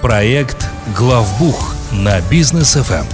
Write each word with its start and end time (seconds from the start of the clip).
Проект 0.00 0.66
«Главбух» 0.96 1.74
на 1.92 2.18
Business 2.30 2.72
FM. 2.76 3.04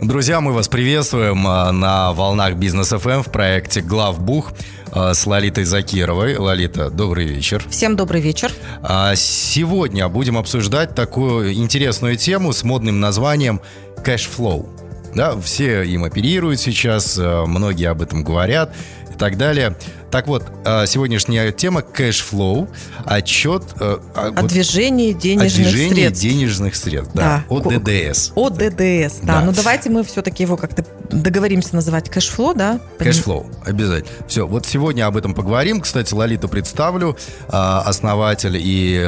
Друзья, 0.00 0.40
мы 0.40 0.54
вас 0.54 0.68
приветствуем 0.68 1.46
а, 1.46 1.70
на 1.70 2.14
волнах 2.14 2.54
Business 2.54 2.88
FM 2.88 3.20
в 3.20 3.30
проекте 3.30 3.82
Главбух 3.82 4.54
а, 4.92 5.12
с 5.12 5.26
Лолитой 5.26 5.64
Закировой. 5.64 6.38
Лолита, 6.38 6.88
добрый 6.88 7.26
вечер. 7.26 7.62
Всем 7.68 7.96
добрый 7.96 8.22
вечер. 8.22 8.50
А, 8.82 9.14
сегодня 9.14 10.08
будем 10.08 10.38
обсуждать 10.38 10.94
такую 10.94 11.52
интересную 11.52 12.16
тему 12.16 12.54
с 12.54 12.64
модным 12.64 12.98
названием 13.00 13.60
cash 14.02 14.32
flow. 14.32 14.70
Да, 15.14 15.38
все 15.38 15.82
им 15.82 16.04
оперируют 16.04 16.60
сейчас, 16.60 17.18
многие 17.18 17.90
об 17.90 18.00
этом 18.00 18.24
говорят 18.24 18.74
и 19.14 19.18
так 19.18 19.36
далее. 19.36 19.76
Так 20.10 20.28
вот, 20.28 20.44
э, 20.64 20.86
сегодняшняя 20.86 21.50
тема 21.50 21.82
cash 21.82 22.20
flow, 22.20 22.68
отчет... 23.04 23.64
Э, 23.80 23.98
о 24.14 24.30
вот, 24.30 24.46
движении 24.46 25.12
денежных 25.12 25.52
о 25.52 25.70
движении 25.70 25.94
средств. 25.94 26.22
денежных 26.22 26.76
средств, 26.76 27.14
да, 27.14 27.44
да. 27.48 27.56
о 27.56 27.60
ДДС. 27.60 28.30
О 28.34 28.48
ДДС, 28.48 29.18
да. 29.22 29.40
да. 29.40 29.44
Ну 29.44 29.52
давайте 29.52 29.90
мы 29.90 30.04
все-таки 30.04 30.44
его 30.44 30.56
как-то 30.56 30.84
договоримся 31.10 31.74
называть 31.74 32.10
cash 32.10 32.30
flow, 32.30 32.54
да? 32.54 32.80
Cash 32.98 33.21
flow, 33.21 33.50
обязательно. 33.64 34.12
Все, 34.28 34.46
вот 34.46 34.66
сегодня 34.66 35.06
об 35.06 35.16
этом 35.16 35.34
поговорим. 35.34 35.80
Кстати, 35.80 36.14
Лолиту 36.14 36.48
представлю, 36.48 37.16
э, 37.48 37.50
основатель 37.50 38.56
и 38.56 39.04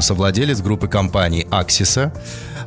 совладелец 0.00 0.60
группы 0.60 0.86
компаний 0.86 1.46
Аксиса. 1.50 2.12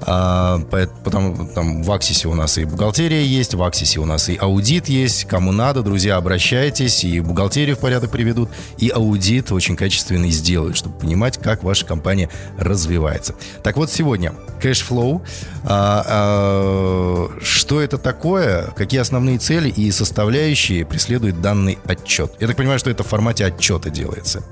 А, 0.01 0.59
потому 1.03 1.47
там 1.47 1.83
в 1.83 1.91
Аксисе 1.91 2.27
у 2.27 2.33
нас 2.33 2.57
и 2.57 2.65
бухгалтерия 2.65 3.23
есть, 3.23 3.53
в 3.53 3.63
Аксисе 3.63 3.99
у 3.99 4.05
нас 4.05 4.29
и 4.29 4.37
аудит 4.37 4.87
есть. 4.89 5.25
Кому 5.25 5.51
надо, 5.51 5.81
друзья, 5.81 6.17
обращайтесь, 6.17 7.03
и 7.03 7.19
бухгалтерию 7.19 7.75
в 7.75 7.79
порядок 7.79 8.11
приведут, 8.11 8.49
и 8.77 8.89
аудит 8.89 9.51
очень 9.51 9.75
качественный 9.75 10.31
сделают, 10.31 10.77
чтобы 10.77 10.97
понимать, 10.97 11.37
как 11.37 11.63
ваша 11.63 11.85
компания 11.85 12.29
развивается. 12.57 13.35
Так 13.63 13.77
вот, 13.77 13.91
сегодня 13.91 14.33
cash 14.61 14.88
flow. 14.88 15.21
А, 15.63 16.05
а, 16.07 17.29
что 17.41 17.81
это 17.81 17.97
такое? 17.97 18.67
Какие 18.75 19.01
основные 19.01 19.37
цели 19.37 19.69
и 19.69 19.91
составляющие 19.91 20.85
преследует 20.85 21.41
данный 21.41 21.77
отчет? 21.85 22.33
Я 22.39 22.47
так 22.47 22.55
понимаю, 22.55 22.79
что 22.79 22.89
это 22.89 23.03
в 23.03 23.07
формате 23.07 23.45
отчета 23.45 23.89
делается. 23.89 24.43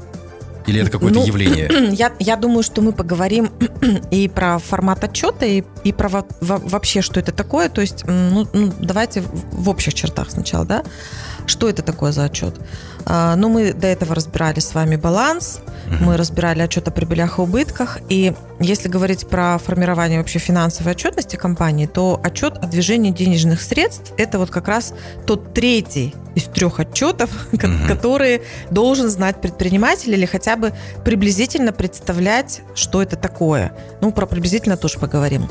Или 0.67 0.81
это 0.81 0.91
какое-то 0.91 1.19
ну, 1.19 1.25
явление? 1.25 1.69
Я, 1.93 2.11
я 2.19 2.35
думаю, 2.35 2.61
что 2.61 2.81
мы 2.81 2.91
поговорим 2.91 3.49
и 4.11 4.27
про 4.27 4.59
формат 4.59 5.03
отчета, 5.03 5.45
и, 5.45 5.63
и 5.83 5.93
про 5.93 6.09
во, 6.09 6.25
вообще, 6.41 7.01
что 7.01 7.19
это 7.19 7.31
такое. 7.31 7.69
То 7.69 7.81
есть, 7.81 8.03
ну, 8.05 8.47
ну, 8.53 8.73
давайте 8.79 9.23
в 9.51 9.69
общих 9.69 9.93
чертах 9.93 10.29
сначала, 10.29 10.65
да? 10.65 10.83
Что 11.47 11.69
это 11.69 11.81
такое 11.81 12.11
за 12.11 12.25
отчет? 12.25 12.55
А, 13.05 13.35
ну, 13.35 13.49
мы 13.49 13.73
до 13.73 13.87
этого 13.87 14.13
разбирали 14.13 14.59
с 14.59 14.73
вами 14.73 14.97
баланс, 14.97 15.61
мы 16.01 16.17
разбирали 16.17 16.61
отчет 16.61 16.87
о 16.89 16.91
прибылях 16.91 17.39
и 17.39 17.41
убытках. 17.41 17.99
И 18.09 18.33
если 18.59 18.89
говорить 18.89 19.27
про 19.27 19.57
формирование 19.57 20.19
вообще 20.19 20.39
финансовой 20.39 20.91
отчетности 20.91 21.37
компании, 21.37 21.87
то 21.87 22.19
отчет 22.21 22.57
о 22.57 22.67
движении 22.67 23.11
денежных 23.11 23.61
средств– 23.61 24.11
это 24.17 24.39
вот 24.39 24.49
как 24.49 24.67
раз 24.67 24.93
тот 25.25 25.53
третий 25.53 26.13
из 26.35 26.43
трех 26.43 26.79
отчетов, 26.79 27.29
mm 27.53 27.87
которые 27.87 28.41
должен 28.69 29.09
знать 29.09 29.39
предприниматель 29.39 30.13
или 30.13 30.25
хотя 30.25 30.57
бы 30.57 30.73
приблизительно 31.05 31.71
представлять, 31.71 32.61
что 32.75 33.01
это 33.01 33.15
такое. 33.15 33.71
Ну, 34.01 34.11
про 34.11 34.25
приблизительно 34.25 34.75
тоже 34.75 34.99
поговорим. 34.99 35.47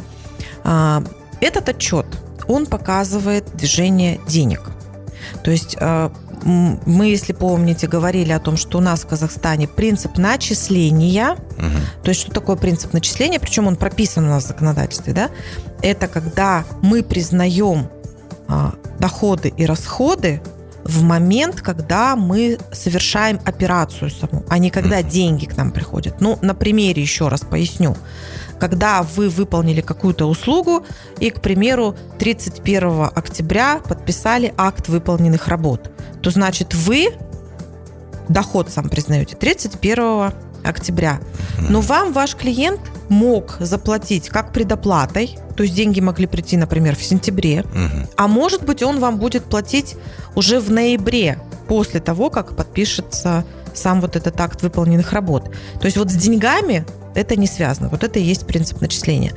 А, 0.62 1.02
этот 1.40 1.70
отчет, 1.70 2.06
он 2.46 2.66
показывает 2.66 3.44
движение 3.56 4.20
денег. 4.28 4.75
То 5.42 5.50
есть 5.50 5.76
а, 5.80 6.12
мы, 6.42 7.06
если 7.06 7.32
помните, 7.32 7.86
говорили 7.86 8.32
о 8.32 8.38
том, 8.38 8.56
что 8.56 8.78
у 8.78 8.80
нас 8.80 9.02
в 9.02 9.06
Казахстане 9.06 9.68
принцип 9.68 10.18
начисления, 10.18 11.32
угу. 11.32 12.02
то 12.02 12.08
есть 12.10 12.20
что 12.20 12.30
такое 12.30 12.56
принцип 12.56 12.92
начисления, 12.92 13.40
причем 13.40 13.66
он 13.66 13.76
прописан 13.76 14.24
у 14.24 14.28
нас 14.28 14.44
в 14.44 14.48
законодательстве, 14.48 15.12
да, 15.12 15.30
это 15.82 16.08
когда 16.08 16.64
мы 16.82 17.02
признаем 17.02 17.88
а, 18.48 18.74
доходы 18.98 19.52
и 19.56 19.66
расходы 19.66 20.40
в 20.84 21.02
момент, 21.02 21.62
когда 21.62 22.14
мы 22.14 22.58
совершаем 22.72 23.40
операцию 23.44 24.10
саму, 24.10 24.44
а 24.48 24.58
не 24.58 24.70
когда 24.70 25.02
деньги 25.02 25.46
к 25.46 25.56
нам 25.56 25.72
приходят. 25.72 26.20
Ну, 26.20 26.38
на 26.42 26.54
примере 26.54 27.02
еще 27.02 27.28
раз 27.28 27.40
поясню 27.40 27.96
когда 28.58 29.02
вы 29.02 29.28
выполнили 29.28 29.80
какую-то 29.80 30.26
услугу 30.26 30.84
и, 31.18 31.30
к 31.30 31.40
примеру, 31.40 31.96
31 32.18 33.10
октября 33.14 33.80
подписали 33.86 34.54
акт 34.56 34.88
выполненных 34.88 35.48
работ, 35.48 35.90
то 36.22 36.30
значит 36.30 36.74
вы 36.74 37.08
доход 38.28 38.70
сам 38.70 38.88
признаете 38.88 39.36
31 39.36 40.32
октября. 40.64 41.20
Но 41.68 41.80
вам 41.80 42.12
ваш 42.12 42.34
клиент 42.34 42.80
мог 43.08 43.56
заплатить 43.60 44.28
как 44.28 44.52
предоплатой, 44.52 45.38
то 45.56 45.62
есть 45.62 45.74
деньги 45.74 46.00
могли 46.00 46.26
прийти, 46.26 46.56
например, 46.56 46.96
в 46.96 47.02
сентябре, 47.02 47.60
угу. 47.60 48.08
а 48.16 48.28
может 48.28 48.64
быть 48.64 48.82
он 48.82 48.98
вам 48.98 49.18
будет 49.18 49.44
платить 49.44 49.96
уже 50.34 50.60
в 50.60 50.70
ноябре, 50.70 51.38
после 51.68 52.00
того, 52.00 52.30
как 52.30 52.56
подпишется 52.56 53.44
сам 53.74 54.00
вот 54.00 54.16
этот 54.16 54.40
акт 54.40 54.62
выполненных 54.62 55.12
работ. 55.12 55.50
То 55.80 55.84
есть 55.84 55.96
вот 55.96 56.10
с 56.10 56.14
деньгами 56.14 56.86
это 57.16 57.34
не 57.34 57.46
связано. 57.46 57.88
Вот 57.88 58.04
это 58.04 58.18
и 58.18 58.22
есть 58.22 58.46
принцип 58.46 58.80
начисления. 58.80 59.32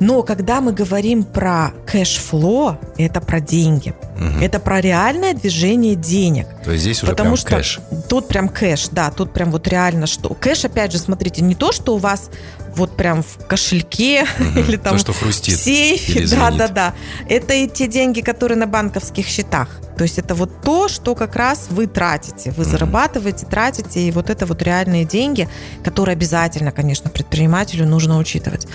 Но 0.00 0.22
когда 0.22 0.60
мы 0.60 0.72
говорим 0.72 1.24
про 1.24 1.72
cash 1.86 2.27
flow, 2.27 2.78
это 2.96 3.20
про 3.20 3.40
деньги. 3.40 3.94
Угу. 4.16 4.40
Это 4.40 4.60
про 4.60 4.80
реальное 4.80 5.34
движение 5.34 5.96
денег. 5.96 6.46
То 6.64 6.70
есть 6.70 6.82
здесь 6.82 7.02
уже 7.02 7.10
Потому 7.10 7.30
прям 7.30 7.36
что 7.36 7.56
кэш. 7.56 7.80
Тут 8.08 8.28
прям 8.28 8.48
кэш, 8.48 8.88
да, 8.92 9.10
тут 9.10 9.32
прям 9.32 9.50
вот 9.50 9.66
реально 9.66 10.06
что. 10.06 10.32
Кэш, 10.32 10.64
опять 10.64 10.92
же, 10.92 10.98
смотрите, 10.98 11.42
не 11.42 11.56
то, 11.56 11.72
что 11.72 11.96
у 11.96 11.98
вас 11.98 12.30
вот 12.76 12.96
прям 12.96 13.22
в 13.22 13.46
кошельке 13.46 14.24
угу. 14.38 14.60
или 14.60 14.76
там 14.76 14.94
то, 14.94 14.98
что 14.98 15.12
хрустит, 15.12 15.58
в 15.58 15.62
сейфе. 15.62 16.26
Да, 16.28 16.50
да, 16.50 16.68
да. 16.68 16.94
Это 17.28 17.54
и 17.54 17.68
те 17.68 17.88
деньги, 17.88 18.20
которые 18.20 18.58
на 18.58 18.66
банковских 18.66 19.26
счетах. 19.26 19.68
То 19.96 20.02
есть 20.02 20.18
это 20.18 20.34
вот 20.34 20.62
то, 20.62 20.88
что 20.88 21.14
как 21.14 21.36
раз 21.36 21.68
вы 21.70 21.86
тратите. 21.86 22.50
Вы 22.52 22.64
зарабатываете, 22.64 23.46
тратите, 23.46 24.00
и 24.00 24.10
вот 24.10 24.30
это 24.30 24.46
вот 24.46 24.62
реальные 24.62 25.04
деньги, 25.04 25.48
которые 25.82 26.14
обязательно, 26.14 26.72
конечно, 26.72 27.10
предпринимателю 27.10 27.86
нужно 27.86 28.18
учитывать. 28.18 28.66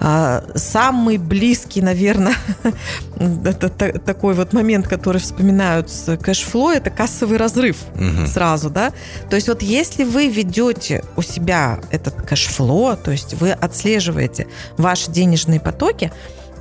А, 0.00 0.44
самый 0.54 1.18
близкий, 1.18 1.82
наверное, 1.82 2.34
это 3.18 3.68
такой 3.98 4.34
вот 4.34 4.52
момент, 4.52 4.88
который 4.88 5.20
вспоминают 5.20 5.90
с 5.90 6.16
кэшфло, 6.16 6.72
это 6.72 6.90
кассовый 6.90 7.38
разрыв 7.38 7.76
угу. 7.94 8.26
сразу, 8.26 8.70
да. 8.70 8.92
То 9.30 9.36
есть 9.36 9.48
вот 9.48 9.62
если 9.62 10.04
вы 10.04 10.28
ведете 10.28 11.04
у 11.16 11.22
себя 11.22 11.80
этот 11.90 12.14
кэшфло, 12.22 12.96
то 12.96 13.10
есть 13.10 13.34
вы 13.34 13.52
отслеживаете 13.52 14.46
ваши 14.76 15.10
денежные 15.10 15.60
потоки, 15.60 16.12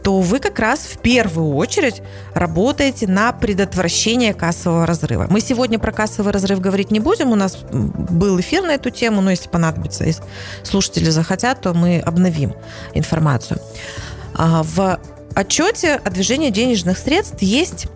то 0.08 0.22
вы 0.22 0.40
как 0.40 0.58
раз 0.60 0.80
в 0.80 1.00
первую 1.00 1.54
очередь 1.56 2.02
работаете 2.34 3.08
на 3.08 3.34
предотвращение 3.34 4.34
кассового 4.34 4.86
разрыва. 4.86 5.28
Мы 5.30 5.42
сегодня 5.42 5.80
про 5.80 5.92
кассовый 5.92 6.32
разрыв 6.32 6.62
говорить 6.62 6.92
не 6.92 7.02
будем, 7.02 7.34
у 7.34 7.36
нас 7.36 7.58
был 7.58 8.40
эфир 8.40 8.64
на 8.64 8.76
эту 8.76 8.90
тему, 8.90 9.20
но 9.20 9.32
если 9.32 9.50
понадобится, 9.50 10.06
если 10.06 10.24
слушатели 10.64 11.10
захотят, 11.10 11.60
то 11.60 11.74
мы 11.74 12.00
обновим 12.00 12.54
информацию. 12.94 13.60
А, 14.34 14.64
в 14.64 14.98
отчете 15.36 15.96
о 15.96 16.10
движении 16.10 16.52
денежных 16.52 17.00
средств 17.00 17.42
есть 17.42 17.88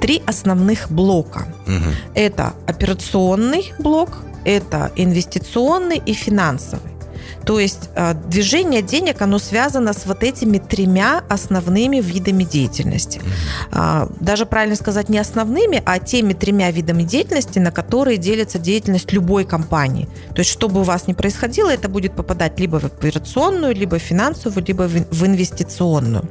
три 0.00 0.22
основных 0.26 0.90
блока. 0.90 1.46
Угу. 1.66 1.94
Это 2.14 2.54
операционный 2.66 3.74
блок, 3.78 4.22
это 4.46 4.92
инвестиционный 4.96 6.00
и 6.06 6.14
финансовый. 6.14 6.99
То 7.44 7.58
есть 7.58 7.90
э, 7.94 8.14
движение 8.14 8.82
денег, 8.82 9.22
оно 9.22 9.38
связано 9.38 9.92
с 9.92 10.06
вот 10.06 10.22
этими 10.22 10.58
тремя 10.58 11.22
основными 11.28 12.00
видами 12.00 12.44
деятельности. 12.44 13.20
А, 13.72 14.08
даже 14.20 14.46
правильно 14.46 14.76
сказать 14.76 15.08
не 15.08 15.18
основными, 15.18 15.82
а 15.84 15.98
теми 15.98 16.32
тремя 16.32 16.70
видами 16.70 17.02
деятельности, 17.02 17.58
на 17.58 17.70
которые 17.70 18.16
делится 18.16 18.58
деятельность 18.58 19.12
любой 19.12 19.44
компании. 19.44 20.08
То 20.34 20.40
есть, 20.40 20.50
что 20.50 20.68
бы 20.68 20.80
у 20.80 20.84
вас 20.84 21.06
ни 21.06 21.12
происходило, 21.12 21.70
это 21.70 21.88
будет 21.88 22.14
попадать 22.14 22.58
либо 22.60 22.80
в 22.80 22.84
операционную, 22.84 23.74
либо 23.74 23.98
в 23.98 24.02
финансовую, 24.02 24.64
либо 24.64 24.82
в 24.82 25.26
инвестиционную. 25.26 26.28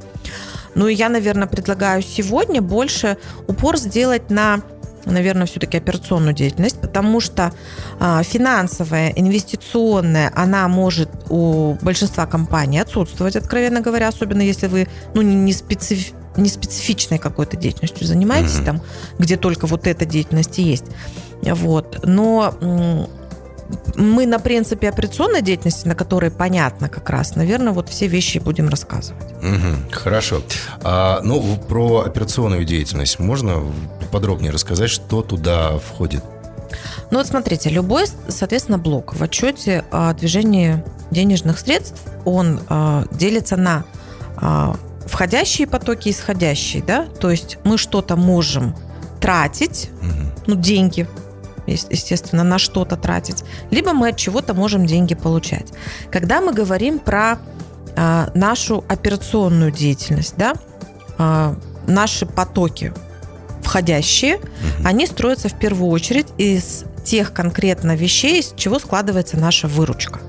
Ну 0.75 0.87
и 0.87 0.93
я, 0.93 1.09
наверное, 1.09 1.47
предлагаю 1.47 2.01
сегодня 2.01 2.61
больше 2.61 3.17
упор 3.47 3.77
сделать 3.77 4.29
на 4.29 4.61
наверное, 5.05 5.45
все-таки 5.45 5.77
операционную 5.77 6.33
деятельность, 6.33 6.79
потому 6.79 7.19
что 7.19 7.53
а, 7.99 8.23
финансовая, 8.23 9.09
инвестиционная, 9.09 10.31
она 10.35 10.67
может 10.67 11.09
у 11.29 11.75
большинства 11.81 12.25
компаний 12.25 12.79
отсутствовать, 12.79 13.35
откровенно 13.35 13.81
говоря, 13.81 14.07
особенно 14.07 14.41
если 14.41 14.67
вы 14.67 14.87
ну, 15.13 15.21
не, 15.21 15.53
специф, 15.53 16.13
не 16.37 16.49
специфичной 16.49 17.17
какой-то 17.17 17.57
деятельностью 17.57 18.05
занимаетесь, 18.05 18.59
mm-hmm. 18.59 18.65
там, 18.65 18.81
где 19.17 19.37
только 19.37 19.67
вот 19.67 19.87
эта 19.87 20.05
деятельность 20.05 20.57
и 20.59 20.63
есть. 20.63 20.85
Вот. 21.41 22.05
Но 22.05 23.07
мы 23.95 24.25
на 24.25 24.39
принципе 24.39 24.89
операционной 24.89 25.41
деятельности, 25.41 25.87
на 25.87 25.95
которой 25.95 26.31
понятно 26.31 26.89
как 26.89 27.09
раз, 27.09 27.35
наверное, 27.35 27.73
вот 27.73 27.89
все 27.89 28.07
вещи 28.07 28.39
будем 28.39 28.69
рассказывать. 28.69 29.31
Угу, 29.41 29.91
хорошо. 29.91 30.41
А, 30.81 31.21
ну, 31.23 31.57
про 31.67 32.01
операционную 32.01 32.65
деятельность 32.65 33.19
можно 33.19 33.63
подробнее 34.11 34.51
рассказать, 34.51 34.89
что 34.89 35.21
туда 35.21 35.77
входит? 35.77 36.23
Ну 37.11 37.17
вот 37.17 37.27
смотрите, 37.27 37.69
любой, 37.69 38.05
соответственно, 38.27 38.77
блок 38.77 39.15
в 39.15 39.23
отчете 39.23 39.83
о 39.91 40.13
движении 40.13 40.83
денежных 41.11 41.59
средств, 41.59 41.99
он 42.23 42.59
э, 42.69 43.05
делится 43.11 43.57
на 43.57 43.83
э, 44.39 44.73
входящие 45.07 45.67
потоки 45.67 46.09
и 46.09 46.11
исходящие, 46.11 46.83
да, 46.83 47.05
то 47.05 47.31
есть 47.31 47.57
мы 47.63 47.79
что-то 47.79 48.15
можем 48.15 48.75
тратить, 49.19 49.89
угу. 50.01 50.31
ну, 50.47 50.55
деньги, 50.55 51.07
естественно, 51.69 52.43
на 52.43 52.59
что-то 52.59 52.95
тратить, 52.95 53.43
либо 53.71 53.93
мы 53.93 54.09
от 54.09 54.17
чего-то 54.17 54.53
можем 54.53 54.85
деньги 54.85 55.15
получать. 55.15 55.67
Когда 56.11 56.41
мы 56.41 56.53
говорим 56.53 56.99
про 56.99 57.37
э, 57.95 58.27
нашу 58.33 58.83
операционную 58.87 59.71
деятельность, 59.71 60.35
да, 60.37 60.53
э, 61.17 61.55
наши 61.87 62.25
потоки 62.25 62.93
входящие, 63.63 64.37
угу. 64.37 64.45
они 64.85 65.05
строятся 65.05 65.49
в 65.49 65.57
первую 65.57 65.91
очередь 65.91 66.27
из 66.37 66.85
тех 67.03 67.33
конкретно 67.33 67.95
вещей, 67.95 68.39
из 68.39 68.53
чего 68.55 68.79
складывается 68.79 69.37
наша 69.37 69.67
выручка. 69.67 70.19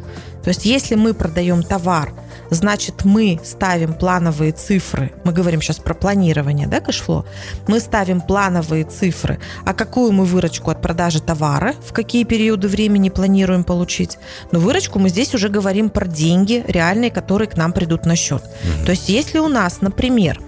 То 0.42 0.48
есть, 0.48 0.64
если 0.64 0.94
мы 0.94 1.14
продаем 1.14 1.62
товар, 1.62 2.12
значит, 2.50 3.04
мы 3.04 3.40
ставим 3.44 3.94
плановые 3.94 4.52
цифры. 4.52 5.12
Мы 5.24 5.32
говорим 5.32 5.62
сейчас 5.62 5.78
про 5.78 5.94
планирование, 5.94 6.66
да, 6.66 6.80
кэшфло? 6.80 7.24
Мы 7.66 7.80
ставим 7.80 8.20
плановые 8.20 8.84
цифры. 8.84 9.40
А 9.64 9.72
какую 9.72 10.12
мы 10.12 10.24
выручку 10.24 10.70
от 10.70 10.82
продажи 10.82 11.20
товара, 11.20 11.74
в 11.86 11.92
какие 11.92 12.24
периоды 12.24 12.68
времени 12.68 13.08
планируем 13.08 13.64
получить? 13.64 14.18
Но 14.52 14.58
выручку 14.58 14.98
мы 14.98 15.08
здесь 15.08 15.34
уже 15.34 15.48
говорим 15.48 15.90
про 15.90 16.06
деньги 16.06 16.64
реальные, 16.66 17.10
которые 17.10 17.48
к 17.48 17.56
нам 17.56 17.72
придут 17.72 18.06
на 18.06 18.16
счет. 18.16 18.42
То 18.84 18.90
есть, 18.90 19.08
если 19.08 19.38
у 19.38 19.48
нас, 19.48 19.80
например, 19.80 20.40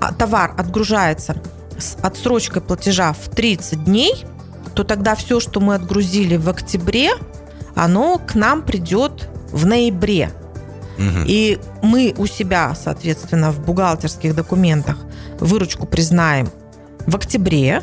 а, 0.00 0.12
товар 0.12 0.54
отгружается 0.56 1.36
с 1.78 1.96
отсрочкой 2.02 2.62
платежа 2.62 3.12
в 3.12 3.28
30 3.28 3.84
дней, 3.84 4.24
то 4.74 4.84
тогда 4.84 5.14
все, 5.14 5.40
что 5.40 5.60
мы 5.60 5.74
отгрузили 5.74 6.36
в 6.36 6.48
октябре, 6.48 7.10
оно 7.74 8.18
к 8.18 8.34
нам 8.34 8.62
придет 8.62 9.28
в 9.50 9.66
ноябре. 9.66 10.30
Угу. 10.98 11.24
И 11.26 11.58
мы 11.82 12.14
у 12.18 12.26
себя, 12.26 12.74
соответственно, 12.74 13.52
в 13.52 13.64
бухгалтерских 13.64 14.34
документах 14.34 14.96
выручку 15.38 15.86
признаем 15.86 16.50
в 17.06 17.14
октябре, 17.16 17.82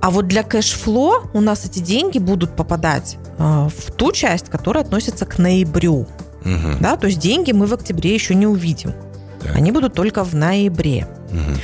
а 0.00 0.10
вот 0.10 0.28
для 0.28 0.42
кэшфло 0.42 1.22
у 1.32 1.40
нас 1.40 1.64
эти 1.64 1.78
деньги 1.78 2.18
будут 2.18 2.54
попадать 2.56 3.16
э, 3.38 3.68
в 3.74 3.90
ту 3.92 4.12
часть, 4.12 4.50
которая 4.50 4.84
относится 4.84 5.24
к 5.24 5.38
ноябрю. 5.38 6.06
Угу. 6.44 6.78
Да, 6.80 6.96
то 6.96 7.06
есть 7.06 7.18
деньги 7.18 7.52
мы 7.52 7.66
в 7.66 7.72
октябре 7.72 8.12
еще 8.12 8.34
не 8.34 8.46
увидим. 8.46 8.92
Так. 9.40 9.56
Они 9.56 9.72
будут 9.72 9.94
только 9.94 10.22
в 10.22 10.34
ноябре. 10.34 11.06
Угу. 11.30 11.58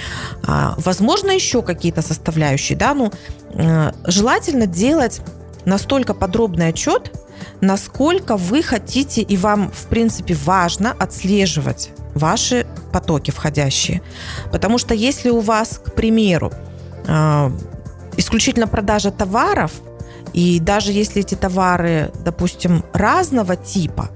А, 0.47 0.75
возможно, 0.79 1.31
еще 1.31 1.63
какие-то 1.63 2.03
составляющие. 2.03 2.79
Да? 2.79 2.95
Ну, 2.95 3.13
э, 3.53 3.93
желательно 4.07 4.67
делать 4.67 5.21
настолько 5.67 6.15
подробный 6.15 6.69
отчет, 6.69 7.13
насколько 7.61 8.37
вы 8.37 8.63
хотите 8.63 9.23
и 9.23 9.37
вам, 9.37 9.71
в 9.71 9.87
принципе, 9.87 10.35
важно 10.35 10.93
отслеживать 10.93 11.91
ваши 12.15 12.67
потоки 12.93 13.31
входящие. 13.31 14.03
Потому 14.53 14.79
что 14.79 14.95
если 14.95 15.31
у 15.31 15.41
вас, 15.41 15.81
к 15.85 15.95
примеру, 15.95 16.53
э, 17.07 17.51
исключительно 18.17 18.67
продажа 18.67 19.11
товаров– 19.11 19.73
и 20.33 20.61
даже 20.61 20.93
если 20.93 21.21
эти 21.23 21.35
товары, 21.35 22.11
допустим, 22.25 22.85
разного 22.93 23.57
типа, 23.57 24.11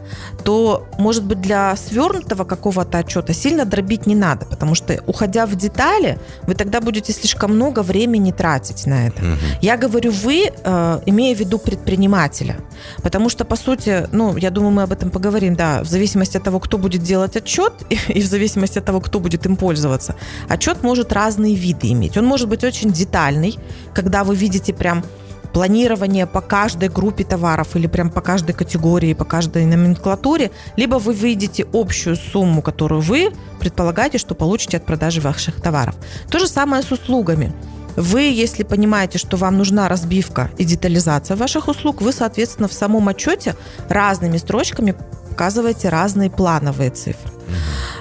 то, 0.44 0.86
может 0.98 1.24
быть, 1.24 1.40
для 1.40 1.76
свернутого 1.76 2.44
какого-то 2.44 2.98
отчета 2.98 3.32
сильно 3.32 3.64
дробить 3.64 4.06
не 4.06 4.14
надо, 4.14 4.46
потому 4.46 4.74
что, 4.74 5.02
уходя 5.06 5.46
в 5.46 5.54
детали, 5.56 6.18
вы 6.46 6.54
тогда 6.54 6.80
будете 6.80 7.12
слишком 7.12 7.54
много 7.54 7.82
времени 7.82 8.32
тратить 8.32 8.86
на 8.86 9.06
это. 9.08 9.22
Угу. 9.22 9.38
Я 9.62 9.76
говорю 9.76 10.12
«вы», 10.12 10.50
э, 10.52 11.00
имея 11.06 11.34
в 11.34 11.38
виду 11.38 11.58
предпринимателя, 11.58 12.56
потому 13.02 13.28
что, 13.28 13.44
по 13.44 13.56
сути, 13.56 14.08
ну, 14.12 14.36
я 14.36 14.50
думаю, 14.50 14.72
мы 14.72 14.82
об 14.82 14.92
этом 14.92 15.10
поговорим, 15.10 15.56
да, 15.56 15.82
в 15.82 15.86
зависимости 15.86 16.36
от 16.36 16.44
того, 16.44 16.60
кто 16.60 16.78
будет 16.78 17.02
делать 17.02 17.36
отчет, 17.36 17.72
и 18.08 18.20
в 18.20 18.26
зависимости 18.26 18.78
от 18.78 18.84
того, 18.84 19.00
кто 19.00 19.20
будет 19.20 19.46
им 19.46 19.56
пользоваться, 19.56 20.14
отчет 20.48 20.82
может 20.82 21.12
разные 21.12 21.54
виды 21.54 21.88
иметь. 21.92 22.16
Он 22.16 22.24
может 22.24 22.48
быть 22.48 22.64
очень 22.64 22.90
детальный, 22.92 23.58
когда 23.94 24.24
вы 24.24 24.36
видите 24.36 24.72
прям 24.72 25.04
планирование 25.54 26.26
по 26.26 26.40
каждой 26.40 26.88
группе 26.88 27.24
товаров 27.24 27.76
или 27.76 27.86
прям 27.86 28.10
по 28.10 28.20
каждой 28.20 28.54
категории, 28.54 29.14
по 29.14 29.24
каждой 29.24 29.64
номенклатуре, 29.64 30.50
либо 30.76 30.96
вы 30.96 31.14
видите 31.14 31.64
общую 31.72 32.16
сумму, 32.16 32.60
которую 32.60 33.00
вы 33.00 33.32
предполагаете, 33.60 34.18
что 34.18 34.34
получите 34.34 34.78
от 34.78 34.84
продажи 34.84 35.20
ваших 35.20 35.62
товаров. 35.62 35.94
То 36.28 36.40
же 36.40 36.48
самое 36.48 36.82
с 36.82 36.90
услугами. 36.90 37.52
Вы, 37.96 38.22
если 38.22 38.64
понимаете, 38.64 39.18
что 39.18 39.36
вам 39.36 39.56
нужна 39.56 39.88
разбивка 39.88 40.50
и 40.58 40.64
детализация 40.64 41.36
ваших 41.36 41.68
услуг, 41.68 42.02
вы, 42.02 42.12
соответственно, 42.12 42.66
в 42.66 42.72
самом 42.72 43.08
отчете 43.08 43.54
разными 43.88 44.38
строчками 44.38 44.96
показываете 45.30 45.88
разные 45.88 46.30
плановые 46.30 46.90
цифры. 46.90 47.30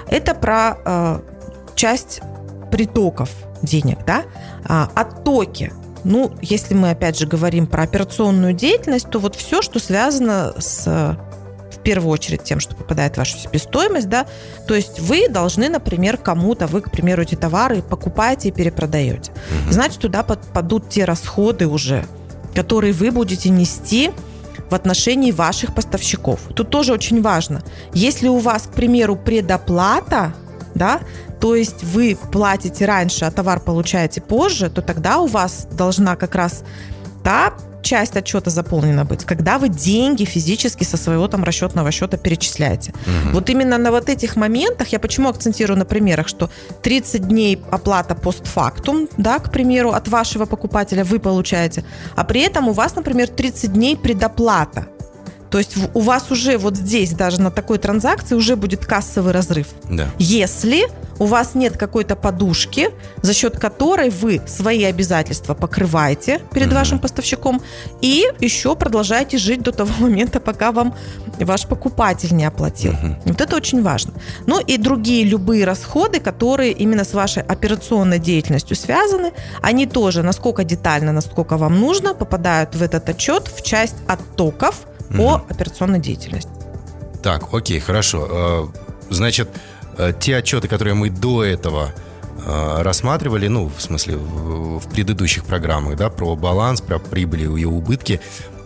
Это 0.08 0.34
про 0.34 0.76
э, 0.84 1.20
часть 1.76 2.20
притоков 2.72 3.30
денег, 3.62 3.98
да? 4.04 4.24
А, 4.64 4.90
оттоки 4.94 5.72
ну, 6.04 6.32
если 6.42 6.74
мы 6.74 6.90
опять 6.90 7.18
же 7.18 7.26
говорим 7.26 7.66
про 7.66 7.82
операционную 7.82 8.52
деятельность, 8.52 9.10
то 9.10 9.18
вот 9.18 9.34
все, 9.34 9.62
что 9.62 9.78
связано 9.78 10.54
с 10.58 11.16
в 11.70 11.78
первую 11.84 12.12
очередь 12.12 12.44
тем, 12.44 12.60
что 12.60 12.74
попадает 12.74 13.14
в 13.14 13.18
вашу 13.18 13.36
себестоимость, 13.36 14.08
да, 14.08 14.26
то 14.66 14.74
есть 14.74 15.00
вы 15.00 15.28
должны, 15.28 15.68
например, 15.68 16.16
кому-то, 16.16 16.66
вы, 16.66 16.80
к 16.80 16.90
примеру, 16.90 17.22
эти 17.22 17.34
товары 17.34 17.82
покупаете 17.82 18.48
и 18.48 18.52
перепродаете. 18.52 19.32
Значит, 19.68 19.98
туда 19.98 20.22
попадут 20.22 20.88
те 20.88 21.04
расходы 21.04 21.66
уже, 21.66 22.06
которые 22.54 22.92
вы 22.94 23.10
будете 23.10 23.50
нести 23.50 24.12
в 24.70 24.74
отношении 24.74 25.30
ваших 25.30 25.74
поставщиков. 25.74 26.40
Тут 26.54 26.70
тоже 26.70 26.92
очень 26.92 27.20
важно. 27.20 27.62
Если 27.92 28.28
у 28.28 28.38
вас, 28.38 28.62
к 28.62 28.70
примеру, 28.70 29.16
предоплата, 29.16 30.34
да, 30.74 31.00
то 31.44 31.54
есть 31.54 31.84
вы 31.84 32.16
платите 32.32 32.86
раньше, 32.86 33.26
а 33.26 33.30
товар 33.30 33.60
получаете 33.60 34.22
позже, 34.22 34.70
то 34.70 34.80
тогда 34.80 35.18
у 35.18 35.26
вас 35.26 35.68
должна 35.70 36.16
как 36.16 36.34
раз 36.36 36.64
та 37.22 37.52
часть 37.82 38.16
отчета 38.16 38.48
заполнена 38.48 39.04
быть, 39.04 39.26
когда 39.26 39.58
вы 39.58 39.68
деньги 39.68 40.24
физически 40.24 40.84
со 40.84 40.96
своего 40.96 41.28
там 41.28 41.44
расчетного 41.44 41.90
счета 41.90 42.16
перечисляете. 42.16 42.92
Угу. 42.92 43.34
Вот 43.34 43.50
именно 43.50 43.76
на 43.76 43.90
вот 43.90 44.08
этих 44.08 44.36
моментах, 44.36 44.88
я 44.88 44.98
почему 44.98 45.28
акцентирую 45.28 45.78
на 45.78 45.84
примерах, 45.84 46.28
что 46.28 46.48
30 46.80 47.28
дней 47.28 47.62
оплата 47.70 48.14
постфактум, 48.14 49.06
да, 49.18 49.38
к 49.38 49.52
примеру, 49.52 49.90
от 49.90 50.08
вашего 50.08 50.46
покупателя 50.46 51.04
вы 51.04 51.18
получаете, 51.18 51.84
а 52.16 52.24
при 52.24 52.40
этом 52.40 52.68
у 52.68 52.72
вас, 52.72 52.96
например, 52.96 53.28
30 53.28 53.70
дней 53.74 53.98
предоплата. 53.98 54.86
То 55.54 55.58
есть 55.58 55.76
у 55.94 56.00
вас 56.00 56.32
уже 56.32 56.58
вот 56.58 56.76
здесь, 56.76 57.12
даже 57.12 57.40
на 57.40 57.52
такой 57.52 57.78
транзакции, 57.78 58.34
уже 58.34 58.56
будет 58.56 58.84
кассовый 58.84 59.32
разрыв. 59.32 59.68
Да. 59.88 60.08
Если 60.18 60.88
у 61.20 61.26
вас 61.26 61.54
нет 61.54 61.76
какой-то 61.76 62.16
подушки, 62.16 62.90
за 63.22 63.34
счет 63.34 63.60
которой 63.60 64.10
вы 64.10 64.40
свои 64.48 64.82
обязательства 64.82 65.54
покрываете 65.54 66.40
перед 66.52 66.66
угу. 66.66 66.74
вашим 66.74 66.98
поставщиком 66.98 67.62
и 68.00 68.24
еще 68.40 68.74
продолжаете 68.74 69.38
жить 69.38 69.62
до 69.62 69.70
того 69.70 69.92
момента, 70.00 70.40
пока 70.40 70.72
вам 70.72 70.96
ваш 71.38 71.68
покупатель 71.68 72.34
не 72.34 72.44
оплатил. 72.44 72.94
Угу. 72.94 73.16
Вот 73.26 73.40
это 73.40 73.54
очень 73.54 73.80
важно. 73.80 74.12
Ну 74.46 74.58
и 74.58 74.76
другие 74.76 75.22
любые 75.22 75.64
расходы, 75.64 76.18
которые 76.18 76.72
именно 76.72 77.04
с 77.04 77.14
вашей 77.14 77.44
операционной 77.44 78.18
деятельностью 78.18 78.76
связаны, 78.76 79.30
они 79.62 79.86
тоже, 79.86 80.24
насколько 80.24 80.64
детально, 80.64 81.12
насколько 81.12 81.56
вам 81.56 81.78
нужно, 81.78 82.12
попадают 82.12 82.74
в 82.74 82.82
этот 82.82 83.08
отчет 83.08 83.46
в 83.46 83.62
часть 83.62 83.94
оттоков– 84.08 84.74
угу. 85.14 85.22
по 85.22 85.34
операционной 85.48 86.00
деятельности. 86.00 86.50
Так, 87.22 87.54
окей, 87.54 87.80
хорошо. 87.80 88.28
Э, 88.30 88.66
значит, 89.08 89.48
э, 89.96 90.12
те 90.20 90.36
отчеты, 90.36 90.68
которые 90.68 90.94
мы 90.94 91.08
до 91.08 91.42
этого 91.42 91.92
э, 92.44 92.82
рассматривали, 92.82 93.48
ну, 93.48 93.70
в 93.74 93.80
смысле, 93.80 94.16
в 94.16 94.86
предыдущих 94.90 95.44
программах, 95.44 95.96
да, 95.96 96.10
про 96.10 96.36
баланс, 96.36 96.82
про 96.82 96.98
прибыли 96.98 97.44
и 97.44 97.64
убытки, 97.64 98.20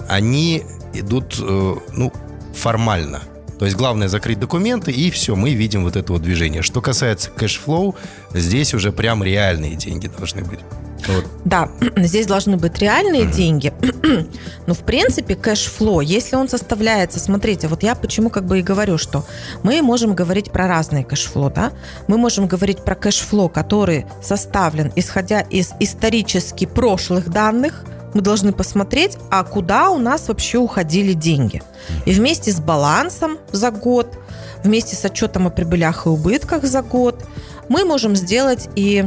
они 0.09 0.65
идут, 0.93 1.39
ну, 1.39 2.13
формально. 2.55 3.21
То 3.59 3.65
есть 3.65 3.77
главное 3.77 4.09
закрыть 4.09 4.41
документы, 4.41 4.91
и 4.91 5.11
все, 5.11 5.37
мы 5.37 5.53
видим 5.53 5.85
вот 5.85 5.97
это 5.97 6.13
вот 6.13 6.23
движение. 6.23 6.63
Что 6.63 6.81
касается 6.81 7.31
cash 7.31 7.59
flow, 7.59 7.95
здесь 8.33 8.73
уже 8.73 8.91
прям 8.91 9.23
реальные 9.23 9.75
деньги 9.75 10.09
должны 10.09 10.43
быть. 10.43 10.61
Вот. 11.07 11.25
Да, 11.45 11.69
здесь 11.97 12.27
должны 12.27 12.57
быть 12.57 12.79
реальные 12.79 13.23
mm-hmm. 13.23 13.33
деньги. 13.33 13.73
Но, 14.67 14.75
в 14.75 14.81
принципе, 14.81 15.35
кэшфло, 15.35 16.01
если 16.01 16.37
он 16.37 16.49
составляется, 16.49 17.21
смотрите, 17.21 17.69
вот 17.69 17.83
я 17.83 17.95
почему 17.95 18.31
как 18.31 18.45
бы 18.45 18.59
и 18.59 18.63
говорю, 18.63 18.99
что 18.99 19.25
мы 19.63 19.81
можем 19.83 20.15
говорить 20.15 20.51
про 20.51 20.67
разные 20.67 21.05
кэшфло, 21.05 21.51
да? 21.51 21.73
Мы 22.07 22.19
можем 22.19 22.47
говорить 22.47 22.85
про 22.85 22.95
кэшфло, 22.95 23.49
который 23.49 24.07
составлен, 24.23 24.93
исходя 24.97 25.41
из 25.41 25.73
исторически 25.81 26.67
прошлых 26.67 27.29
данных, 27.29 27.85
мы 28.15 28.23
должны 28.23 28.53
посмотреть, 28.53 29.19
а 29.31 29.45
куда 29.45 29.91
у 29.91 29.99
нас 29.99 30.29
вообще 30.29 30.59
уходили 30.59 31.13
деньги. 31.13 31.63
И 32.07 32.13
вместе 32.13 32.51
с 32.51 32.59
балансом 32.59 33.39
за 33.53 33.71
год, 33.71 34.19
вместе 34.65 34.97
с 34.97 35.05
отчетом 35.05 35.47
о 35.47 35.51
прибылях 35.51 36.07
и 36.07 36.09
убытках 36.09 36.65
за 36.65 36.83
год, 36.83 37.25
мы 37.69 37.85
можем 37.85 38.17
сделать 38.17 38.69
и 38.75 39.07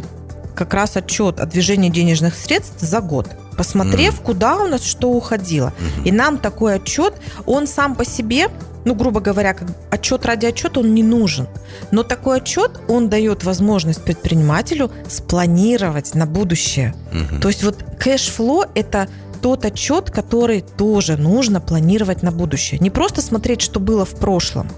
как 0.56 0.74
раз 0.74 0.98
отчет 0.98 1.40
о 1.40 1.46
движении 1.46 1.90
денежных 1.90 2.36
средств 2.36 2.80
за 2.80 3.02
год. 3.02 3.30
посмотрев, 3.58 4.20
mm. 4.20 4.24
куда 4.24 4.58
у 4.58 4.68
нас 4.68 4.84
что 4.84 5.10
уходило. 5.10 5.68
Mm-hmm. 5.68 6.08
И 6.08 6.12
нам 6.12 6.38
такой 6.38 6.76
отчет, 6.76 7.14
он 7.46 7.68
сам 7.68 7.96
по 7.96 8.06
себе, 8.06 8.48
ну, 8.86 8.96
грубо 8.96 9.20
говоря, 9.20 9.54
как 9.54 9.68
отчет 9.92 10.26
ради 10.26 10.48
отчета, 10.48 10.80
он 10.80 10.96
не 10.96 11.04
нужен. 11.04 11.48
Но 11.92 12.04
такой 12.04 12.38
отчет, 12.38 12.80
он 12.88 13.10
дает 13.10 13.44
возможность 13.44 14.04
предпринимателю 14.04 14.92
спланировать 15.08 16.16
на 16.16 16.26
будущее. 16.26 16.96
Mm-hmm. 17.12 17.40
То 17.40 17.48
есть 17.50 17.64
вот 17.64 17.84
кэшфло– 18.00 18.66
это 18.74 19.08
тот 19.42 19.66
отчет, 19.66 20.12
который 20.12 20.62
тоже 20.62 21.18
нужно 21.18 21.60
планировать 21.62 22.24
на 22.24 22.32
будущее. 22.32 22.80
Не 22.80 22.90
просто 22.90 23.22
смотреть, 23.22 23.62
что 23.62 23.80
было 23.80 24.06
в 24.06 24.16
прошлом. 24.16 24.70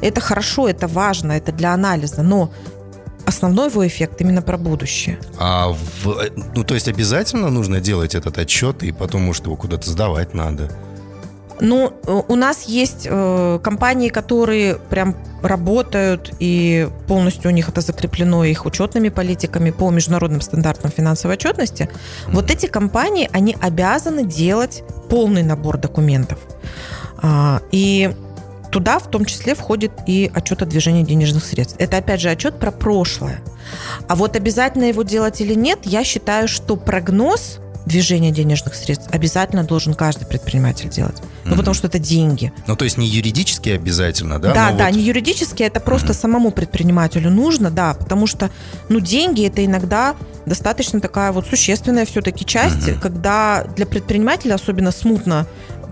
Это 0.00 0.20
хорошо, 0.20 0.68
это 0.68 0.88
важно, 0.88 1.32
это 1.32 1.52
для 1.52 1.72
анализа, 1.72 2.22
но 2.22 2.50
основной 3.26 3.68
его 3.68 3.86
эффект 3.86 4.20
именно 4.20 4.42
про 4.42 4.56
будущее. 4.56 5.18
А 5.38 5.68
в, 5.68 6.30
ну, 6.54 6.64
то 6.64 6.74
есть 6.74 6.88
обязательно 6.88 7.50
нужно 7.50 7.80
делать 7.80 8.14
этот 8.14 8.38
отчет, 8.38 8.82
и 8.82 8.92
потом, 8.92 9.22
может, 9.22 9.44
его 9.44 9.56
куда-то 9.56 9.90
сдавать 9.90 10.34
надо? 10.34 10.70
Ну, 11.58 11.92
у 12.28 12.36
нас 12.36 12.64
есть 12.64 13.06
э, 13.08 13.58
компании, 13.62 14.10
которые 14.10 14.76
прям 14.76 15.16
работают, 15.42 16.34
и 16.38 16.88
полностью 17.06 17.50
у 17.50 17.54
них 17.54 17.68
это 17.68 17.80
закреплено 17.80 18.44
их 18.44 18.66
учетными 18.66 19.08
политиками 19.08 19.70
по 19.70 19.90
международным 19.90 20.42
стандартам 20.42 20.90
финансовой 20.90 21.36
отчетности. 21.36 21.84
Mm-hmm. 21.84 22.32
Вот 22.32 22.50
эти 22.50 22.66
компании, 22.66 23.30
они 23.32 23.56
обязаны 23.58 24.24
делать 24.24 24.82
полный 25.08 25.42
набор 25.42 25.78
документов. 25.78 26.38
А, 27.22 27.62
и 27.70 28.14
Туда 28.70 28.98
в 28.98 29.10
том 29.10 29.24
числе 29.24 29.54
входит 29.54 29.92
и 30.06 30.30
отчет 30.34 30.62
о 30.62 30.66
движении 30.66 31.02
денежных 31.02 31.44
средств. 31.44 31.76
Это, 31.78 31.98
опять 31.98 32.20
же, 32.20 32.30
отчет 32.30 32.58
про 32.58 32.70
прошлое. 32.70 33.40
А 34.08 34.16
вот 34.16 34.36
обязательно 34.36 34.84
его 34.84 35.02
делать 35.02 35.40
или 35.40 35.54
нет, 35.54 35.80
я 35.84 36.04
считаю, 36.04 36.48
что 36.48 36.76
прогноз 36.76 37.58
движения 37.86 38.32
денежных 38.32 38.74
средств 38.74 39.08
обязательно 39.12 39.62
должен 39.62 39.94
каждый 39.94 40.26
предприниматель 40.26 40.90
делать. 40.90 41.22
Ну, 41.44 41.52
mm-hmm. 41.52 41.56
потому 41.56 41.74
что 41.74 41.86
это 41.86 42.00
деньги. 42.00 42.52
Ну, 42.66 42.74
то 42.74 42.84
есть 42.84 42.98
не 42.98 43.06
юридически 43.06 43.70
обязательно, 43.70 44.40
да? 44.40 44.52
Да, 44.52 44.70
Но 44.72 44.78
да, 44.78 44.86
вот... 44.86 44.96
не 44.96 45.02
юридически, 45.02 45.62
это 45.62 45.78
просто 45.78 46.08
mm-hmm. 46.08 46.20
самому 46.20 46.50
предпринимателю 46.50 47.30
нужно, 47.30 47.70
да, 47.70 47.94
потому 47.94 48.26
что, 48.26 48.50
ну, 48.88 48.98
деньги 48.98 49.46
это 49.46 49.64
иногда 49.64 50.16
достаточно 50.46 51.00
такая 51.00 51.30
вот 51.30 51.46
существенная 51.46 52.06
все-таки 52.06 52.44
часть, 52.44 52.88
mm-hmm. 52.88 53.00
когда 53.00 53.64
для 53.76 53.86
предпринимателя 53.86 54.54
особенно 54.54 54.90
смутно 54.90 55.46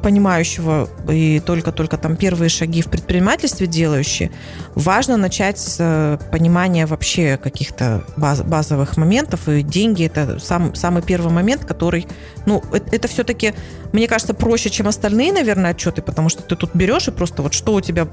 понимающего 0.04 0.86
и 1.08 1.40
только-только 1.40 1.96
там 1.96 2.16
первые 2.16 2.50
шаги 2.50 2.82
в 2.82 2.90
предпринимательстве 2.90 3.66
делающие, 3.66 4.30
важно 4.74 5.16
начать 5.16 5.58
с 5.58 5.78
э, 5.80 6.18
понимания 6.30 6.84
вообще 6.84 7.38
каких-то 7.38 8.04
баз, 8.18 8.42
базовых 8.42 8.98
моментов, 8.98 9.48
и 9.48 9.62
деньги 9.62 10.04
это 10.04 10.38
сам, 10.40 10.74
самый 10.74 11.02
первый 11.02 11.32
момент, 11.32 11.64
который, 11.64 12.06
ну, 12.44 12.62
это, 12.70 12.94
это 12.94 13.08
все-таки, 13.08 13.54
мне 13.94 14.06
кажется, 14.06 14.34
проще, 14.34 14.68
чем 14.68 14.88
остальные, 14.88 15.32
наверное, 15.32 15.70
отчеты, 15.70 16.02
потому 16.02 16.28
что 16.28 16.42
ты 16.42 16.54
тут 16.54 16.74
берешь 16.74 17.08
и 17.08 17.10
просто 17.10 17.40
вот 17.40 17.54
что 17.54 17.72
у 17.72 17.80
тебя 17.80 18.06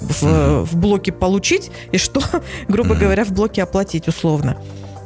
в, 0.00 0.64
в 0.64 0.76
блоке 0.76 1.12
получить 1.12 1.70
и 1.92 1.98
что, 1.98 2.22
грубо 2.68 2.94
говоря, 2.94 3.26
в 3.26 3.32
блоке 3.32 3.62
оплатить 3.62 4.08
условно. 4.08 4.56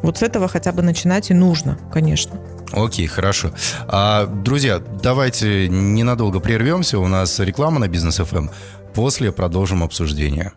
Вот 0.03 0.19
с 0.19 0.23
этого 0.23 0.47
хотя 0.47 0.71
бы 0.71 0.83
начинать 0.83 1.33
и 1.33 1.35
нужно, 1.35 1.81
конечно. 1.93 2.39
Окей, 2.73 3.07
хорошо. 3.07 3.51
А, 3.89 4.27
друзья, 4.27 4.79
давайте 5.03 5.69
ненадолго 5.69 6.41
прервемся. 6.41 6.99
У 6.99 7.09
нас 7.09 7.39
реклама 7.41 7.79
на 7.79 7.89
Бизнес 7.89 8.17
ФМ. 8.17 8.49
После 8.95 9.33
продолжим 9.33 9.83
обсуждение. 9.83 10.53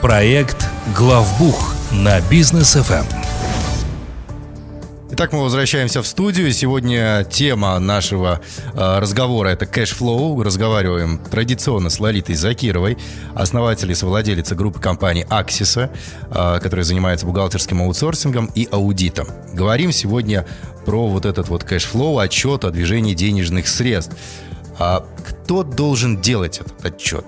Проект 0.00 0.68
Главбух 0.96 1.74
на 1.92 2.20
Бизнес 2.22 2.74
ФМ. 2.74 3.27
Итак, 5.18 5.32
мы 5.32 5.42
возвращаемся 5.42 6.00
в 6.00 6.06
студию. 6.06 6.52
Сегодня 6.52 7.26
тема 7.28 7.76
нашего 7.80 8.40
э, 8.72 8.98
разговора– 9.00 9.48
это 9.48 9.66
cash 9.66 9.99
flow. 9.99 10.40
Разговариваем 10.44 11.18
традиционно 11.18 11.90
с 11.90 11.98
Лолитой 11.98 12.36
Закировой, 12.36 12.96
основателем 13.34 13.90
и 13.90 13.94
совладелицей 13.96 14.56
группы 14.56 14.78
компаний 14.78 15.26
Аксиса, 15.28 15.90
э, 16.30 16.60
которая 16.62 16.84
занимается 16.84 17.26
бухгалтерским 17.26 17.82
аутсорсингом 17.82 18.48
и 18.54 18.68
аудитом. 18.70 19.26
Говорим 19.54 19.90
сегодня 19.90 20.46
про 20.86 21.08
вот 21.08 21.26
этот 21.26 21.48
вот 21.48 21.64
cash 21.64 21.88
flow, 21.88 22.18
отчет 22.18 22.64
о 22.64 22.70
движении 22.70 23.14
денежных 23.14 23.66
средств. 23.66 24.16
А 24.78 25.04
кто 25.26 25.64
должен 25.64 26.20
делать 26.20 26.60
этот 26.60 26.84
отчет? 26.86 27.24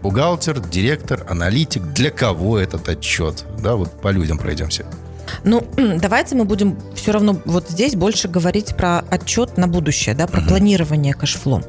Бухгалтер, 0.00 0.60
директор, 0.60 1.26
аналитик? 1.28 1.82
Для 1.82 2.12
кого 2.12 2.60
этот 2.60 2.88
отчет? 2.88 3.44
Да, 3.58 3.74
вот 3.74 4.00
по 4.00 4.10
людям 4.12 4.38
пройдемся. 4.38 4.86
Ну, 5.44 5.66
давайте 5.76 6.34
мы 6.34 6.44
будем 6.44 6.78
все 6.94 7.12
равно 7.12 7.36
вот 7.44 7.68
здесь 7.68 7.94
больше 7.94 8.28
говорить 8.28 8.76
про 8.76 8.98
отчет 9.10 9.56
на 9.56 9.68
будущее, 9.68 10.14
да, 10.14 10.26
про 10.26 10.40
uh-huh. 10.40 10.48
планирование 10.48 11.14
cash 11.14 11.35
flow. 11.35 11.62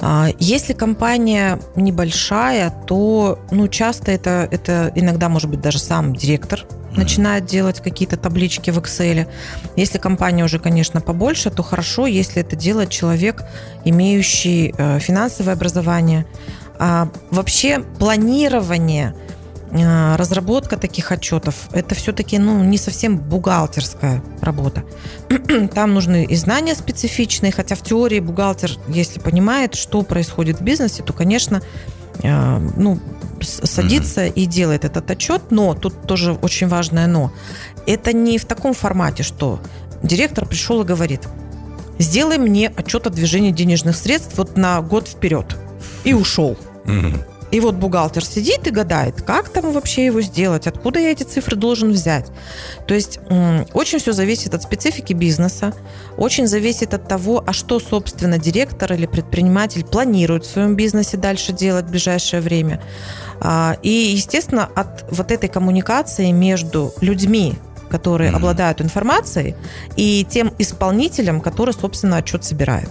А, 0.00 0.28
если 0.38 0.72
компания 0.72 1.58
небольшая, 1.76 2.70
то 2.86 3.38
ну, 3.50 3.68
часто 3.68 4.12
это, 4.12 4.48
это 4.50 4.92
иногда 4.94 5.28
может 5.28 5.50
быть 5.50 5.60
даже 5.60 5.78
сам 5.78 6.14
директор 6.14 6.64
начинает 6.96 7.46
делать 7.46 7.80
какие-то 7.80 8.16
таблички 8.16 8.70
в 8.70 8.78
Excel. 8.78 9.28
Если 9.76 9.98
компания 9.98 10.44
уже, 10.44 10.58
конечно, 10.58 11.00
побольше, 11.00 11.50
то 11.50 11.62
хорошо, 11.62 12.06
если 12.06 12.42
это 12.42 12.56
делает 12.56 12.90
человек, 12.90 13.44
имеющий 13.84 14.74
э, 14.76 14.98
финансовое 14.98 15.54
образование. 15.54 16.26
А 16.80 17.08
вообще 17.30 17.84
планирование– 17.98 19.14
разработка 19.72 20.76
таких 20.76 21.12
отчетов– 21.12 21.54
это 21.72 21.94
все-таки 21.94 22.38
ну, 22.38 22.64
не 22.64 22.78
совсем 22.78 23.18
бухгалтерская 23.18 24.22
работа. 24.40 24.84
Там 25.74 25.94
нужны 25.94 26.24
и 26.24 26.34
знания 26.34 26.74
специфичные, 26.74 27.52
хотя 27.52 27.76
в 27.76 27.82
теории 27.82 28.20
бухгалтер, 28.20 28.72
если 28.88 29.20
понимает, 29.20 29.74
что 29.74 30.02
происходит 30.02 30.58
в 30.58 30.62
бизнесе, 30.62 31.02
то, 31.02 31.12
конечно, 31.12 31.62
а, 32.24 32.60
ну, 32.76 32.98
садится 33.40 34.26
mm-hmm. 34.26 34.32
и 34.34 34.46
делает 34.46 34.84
этот 34.84 35.10
отчет, 35.10 35.42
но 35.50 35.74
тут 35.74 36.02
тоже 36.06 36.32
очень 36.32 36.68
важное 36.68 37.06
но. 37.06 37.32
Это 37.86 38.12
не 38.12 38.38
в 38.38 38.44
таком 38.44 38.74
формате, 38.74 39.22
что 39.22 39.60
директор 40.02 40.46
пришел 40.46 40.82
и 40.82 40.84
говорит, 40.84 41.28
сделай 41.98 42.38
мне 42.38 42.72
отчет 42.74 43.06
о 43.06 43.10
движении 43.10 43.52
денежных 43.52 43.96
средств 43.96 44.36
вот 44.36 44.56
на 44.56 44.80
год 44.82 45.08
вперед. 45.08 45.56
И 46.04 46.12
ушел. 46.12 46.56
Mm-hmm. 46.84 47.29
И 47.50 47.58
вот 47.60 47.74
бухгалтер 47.74 48.24
сидит 48.24 48.66
и 48.66 48.70
гадает, 48.70 49.22
как 49.22 49.48
там 49.48 49.72
вообще 49.72 50.06
его 50.06 50.20
сделать, 50.20 50.66
откуда 50.66 51.00
я 51.00 51.10
эти 51.10 51.24
цифры 51.24 51.56
должен 51.56 51.90
взять. 51.90 52.26
То 52.86 52.94
есть 52.94 53.18
очень 53.72 53.98
все 53.98 54.12
зависит 54.12 54.54
от 54.54 54.62
специфики 54.62 55.12
бизнеса, 55.12 55.74
очень 56.16 56.46
зависит 56.46 56.94
от 56.94 57.08
того, 57.08 57.42
а 57.44 57.52
что, 57.52 57.80
собственно, 57.80 58.38
директор 58.38 58.92
или 58.92 59.06
предприниматель 59.06 59.84
планирует 59.84 60.44
в 60.44 60.50
своем 60.50 60.76
бизнесе 60.76 61.16
дальше 61.16 61.52
делать 61.52 61.86
в 61.86 61.90
ближайшее 61.90 62.40
время. 62.40 62.80
А, 63.40 63.76
и, 63.82 63.90
естественно, 63.90 64.68
от 64.74 65.04
вот 65.10 65.32
этой 65.32 65.48
коммуникации 65.48 66.30
между 66.30 66.92
людьми, 67.00 67.54
которые 67.88 68.30
mm-hmm. 68.30 68.36
обладают 68.36 68.80
информацией, 68.80 69.56
и 69.96 70.24
тем 70.28 70.52
исполнителем, 70.58 71.40
который, 71.40 71.74
собственно, 71.74 72.18
отчет 72.18 72.44
собирает. 72.44 72.90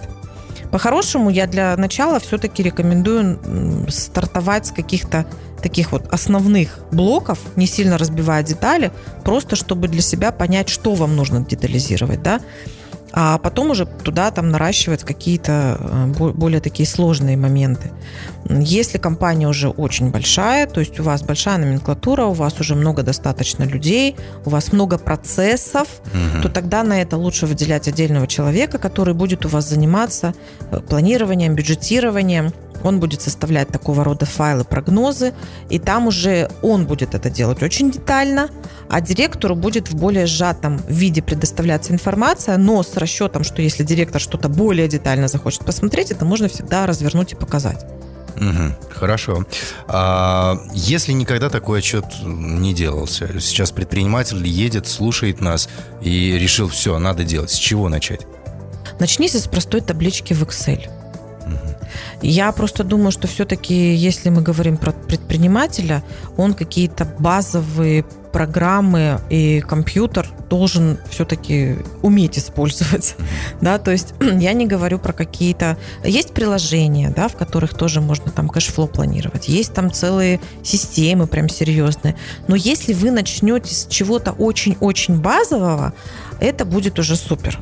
По-хорошему, 0.70 1.30
я 1.30 1.46
для 1.46 1.76
начала 1.76 2.20
все-таки 2.20 2.62
рекомендую 2.62 3.38
стартовать 3.88 4.66
с 4.66 4.70
каких-то 4.70 5.26
таких 5.62 5.92
вот 5.92 6.06
основных 6.12 6.78
блоков, 6.90 7.38
не 7.56 7.66
сильно 7.66 7.98
разбивая 7.98 8.42
детали, 8.42 8.92
просто 9.24 9.56
чтобы 9.56 9.88
для 9.88 10.00
себя 10.00 10.32
понять, 10.32 10.68
что 10.68 10.94
вам 10.94 11.16
нужно 11.16 11.44
детализировать, 11.44 12.22
да 12.22 12.40
а 13.12 13.38
потом 13.38 13.70
уже 13.70 13.86
туда 13.86 14.30
там 14.30 14.50
наращивать 14.50 15.02
какие-то 15.02 15.76
э, 15.80 16.06
более 16.32 16.60
такие 16.60 16.86
сложные 16.86 17.36
моменты. 17.36 17.90
Если 18.48 18.98
компания 18.98 19.48
уже 19.48 19.68
очень 19.68 20.10
большая, 20.10 20.66
то 20.66 20.80
есть 20.80 20.98
у 21.00 21.02
вас 21.02 21.22
большая 21.22 21.58
номенклатура, 21.58 22.24
у 22.24 22.32
вас 22.32 22.60
уже 22.60 22.74
много 22.74 23.02
достаточно 23.02 23.64
людей, 23.64 24.16
у 24.44 24.50
вас 24.50 24.72
много 24.72 24.98
процессов, 24.98 25.88
угу. 26.06 26.42
то 26.42 26.48
тогда 26.48 26.82
на 26.82 27.02
это 27.02 27.16
лучше 27.16 27.46
выделять 27.46 27.88
отдельного 27.88 28.26
человека, 28.26 28.78
который 28.78 29.14
будет 29.14 29.44
у 29.46 29.48
вас 29.48 29.68
заниматься 29.68 30.34
э, 30.70 30.80
планированием, 30.80 31.54
бюджетированием, 31.54 32.52
он 32.82 33.00
будет 33.00 33.22
составлять 33.22 33.68
такого 33.68 34.04
рода 34.04 34.26
файлы, 34.26 34.64
прогнозы, 34.64 35.32
и 35.68 35.78
там 35.78 36.06
уже 36.06 36.50
он 36.62 36.86
будет 36.86 37.14
это 37.14 37.30
делать 37.30 37.62
очень 37.62 37.90
детально, 37.90 38.48
а 38.88 39.00
директору 39.00 39.54
будет 39.54 39.90
в 39.90 39.96
более 39.96 40.26
сжатом 40.26 40.80
виде 40.88 41.22
предоставляться 41.22 41.92
информация, 41.92 42.56
но 42.56 42.82
с 42.82 42.96
расчетом, 42.96 43.44
что 43.44 43.62
если 43.62 43.84
директор 43.84 44.20
что-то 44.20 44.48
более 44.48 44.88
детально 44.88 45.28
захочет 45.28 45.64
посмотреть, 45.64 46.10
это 46.10 46.24
можно 46.24 46.48
всегда 46.48 46.86
развернуть 46.86 47.32
и 47.32 47.36
показать. 47.36 47.84
Угу, 48.36 48.94
хорошо. 48.94 49.44
А 49.86 50.56
если 50.72 51.12
никогда 51.12 51.50
такой 51.50 51.80
отчет 51.80 52.04
не 52.24 52.72
делался, 52.72 53.40
сейчас 53.40 53.70
предприниматель 53.70 54.46
едет, 54.46 54.86
слушает 54.86 55.40
нас 55.40 55.68
и 56.00 56.38
решил, 56.38 56.68
все, 56.68 56.98
надо 56.98 57.24
делать. 57.24 57.50
С 57.50 57.56
чего 57.56 57.88
начать? 57.88 58.26
Начните 58.98 59.38
с 59.38 59.46
простой 59.46 59.80
таблички 59.80 60.32
в 60.32 60.42
Excel. 60.42 60.99
Я 62.22 62.52
просто 62.52 62.84
думаю, 62.84 63.12
что 63.12 63.26
все-таки, 63.26 63.94
если 63.94 64.28
мы 64.28 64.42
говорим 64.42 64.76
про 64.76 64.92
предпринимателя, 64.92 66.02
он 66.36 66.54
какие-то 66.54 67.06
базовые 67.18 68.04
программы 68.30 69.20
и 69.28 69.60
компьютер 69.60 70.28
должен 70.48 70.98
все-таки 71.10 71.78
уметь 72.02 72.38
использовать, 72.38 73.16
да, 73.60 73.78
то 73.78 73.90
есть 73.90 74.14
я 74.20 74.52
не 74.52 74.66
говорю 74.66 74.98
про 74.98 75.12
какие-то... 75.12 75.76
Есть 76.04 76.32
приложения, 76.32 77.10
да, 77.10 77.28
в 77.28 77.36
которых 77.36 77.74
тоже 77.74 78.00
можно 78.00 78.30
там 78.30 78.48
cash 78.48 78.67
flow 78.67 78.86
планировать, 78.86 79.48
есть 79.48 79.72
там 79.72 79.92
целые 79.92 80.40
системы 80.62 81.26
прям 81.26 81.48
серьезные, 81.48 82.16
но 82.48 82.54
если 82.54 82.92
вы 82.92 83.10
начнете 83.10 83.74
с 83.74 83.86
чего-то 83.86 84.32
очень-очень 84.32 85.20
базового, 85.20 85.92
это 86.38 86.64
будет 86.64 86.98
уже 86.98 87.16
супер. 87.16 87.58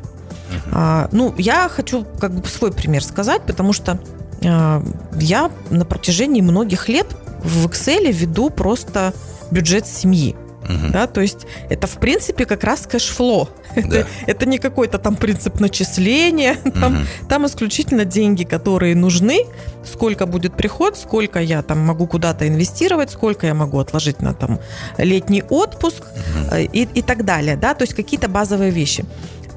А, 0.72 1.08
ну, 1.12 1.34
я 1.38 1.68
хочу 1.68 2.04
как 2.20 2.32
бы 2.32 2.46
свой 2.48 2.72
пример 2.72 3.04
сказать, 3.04 3.42
потому 3.42 3.72
что 3.72 3.98
я 4.40 5.50
на 5.70 5.84
протяжении 5.84 6.40
многих 6.40 6.88
лет 6.88 7.06
в 7.42 7.66
Excel 7.66 8.10
веду 8.12 8.50
просто 8.50 9.12
бюджет 9.50 9.86
семьи. 9.86 10.36
Угу. 10.64 10.92
Да, 10.92 11.06
то 11.06 11.20
есть 11.20 11.46
это 11.70 11.86
в 11.86 11.98
принципе 11.98 12.44
как 12.44 12.64
раз 12.64 12.86
cash 12.86 13.14
flow. 13.14 13.48
Да. 13.76 13.98
Это, 13.98 14.08
это 14.26 14.46
не 14.46 14.58
какой-то 14.58 14.98
там 14.98 15.14
принцип 15.14 15.60
начисления, 15.60 16.56
там, 16.80 16.96
угу. 16.96 17.02
там 17.28 17.46
исключительно 17.46 18.04
деньги, 18.04 18.42
которые 18.42 18.96
нужны, 18.96 19.44
сколько 19.84 20.26
будет 20.26 20.56
приход, 20.56 20.96
сколько 20.98 21.38
я 21.38 21.62
там 21.62 21.78
могу 21.78 22.06
куда-то 22.06 22.48
инвестировать, 22.48 23.10
сколько 23.10 23.46
я 23.46 23.54
могу 23.54 23.78
отложить 23.78 24.20
на 24.20 24.34
там 24.34 24.58
летний 24.96 25.44
отпуск 25.48 26.02
угу. 26.02 26.56
и, 26.56 26.88
и 26.92 27.02
так 27.02 27.24
далее, 27.24 27.56
да, 27.56 27.74
то 27.74 27.82
есть 27.84 27.94
какие-то 27.94 28.28
базовые 28.28 28.70
вещи. 28.70 29.04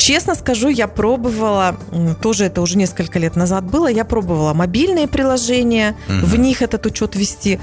Честно 0.01 0.33
скажу, 0.33 0.69
я 0.69 0.87
пробовала, 0.87 1.75
тоже 2.23 2.45
это 2.45 2.61
уже 2.61 2.75
несколько 2.75 3.19
лет 3.19 3.35
назад 3.35 3.65
было, 3.65 3.87
я 3.87 4.03
пробовала 4.03 4.51
мобильные 4.51 5.07
приложения, 5.07 5.95
угу. 6.07 6.25
в 6.25 6.39
них 6.39 6.63
этот 6.63 6.87
учет 6.87 7.15
вести. 7.15 7.59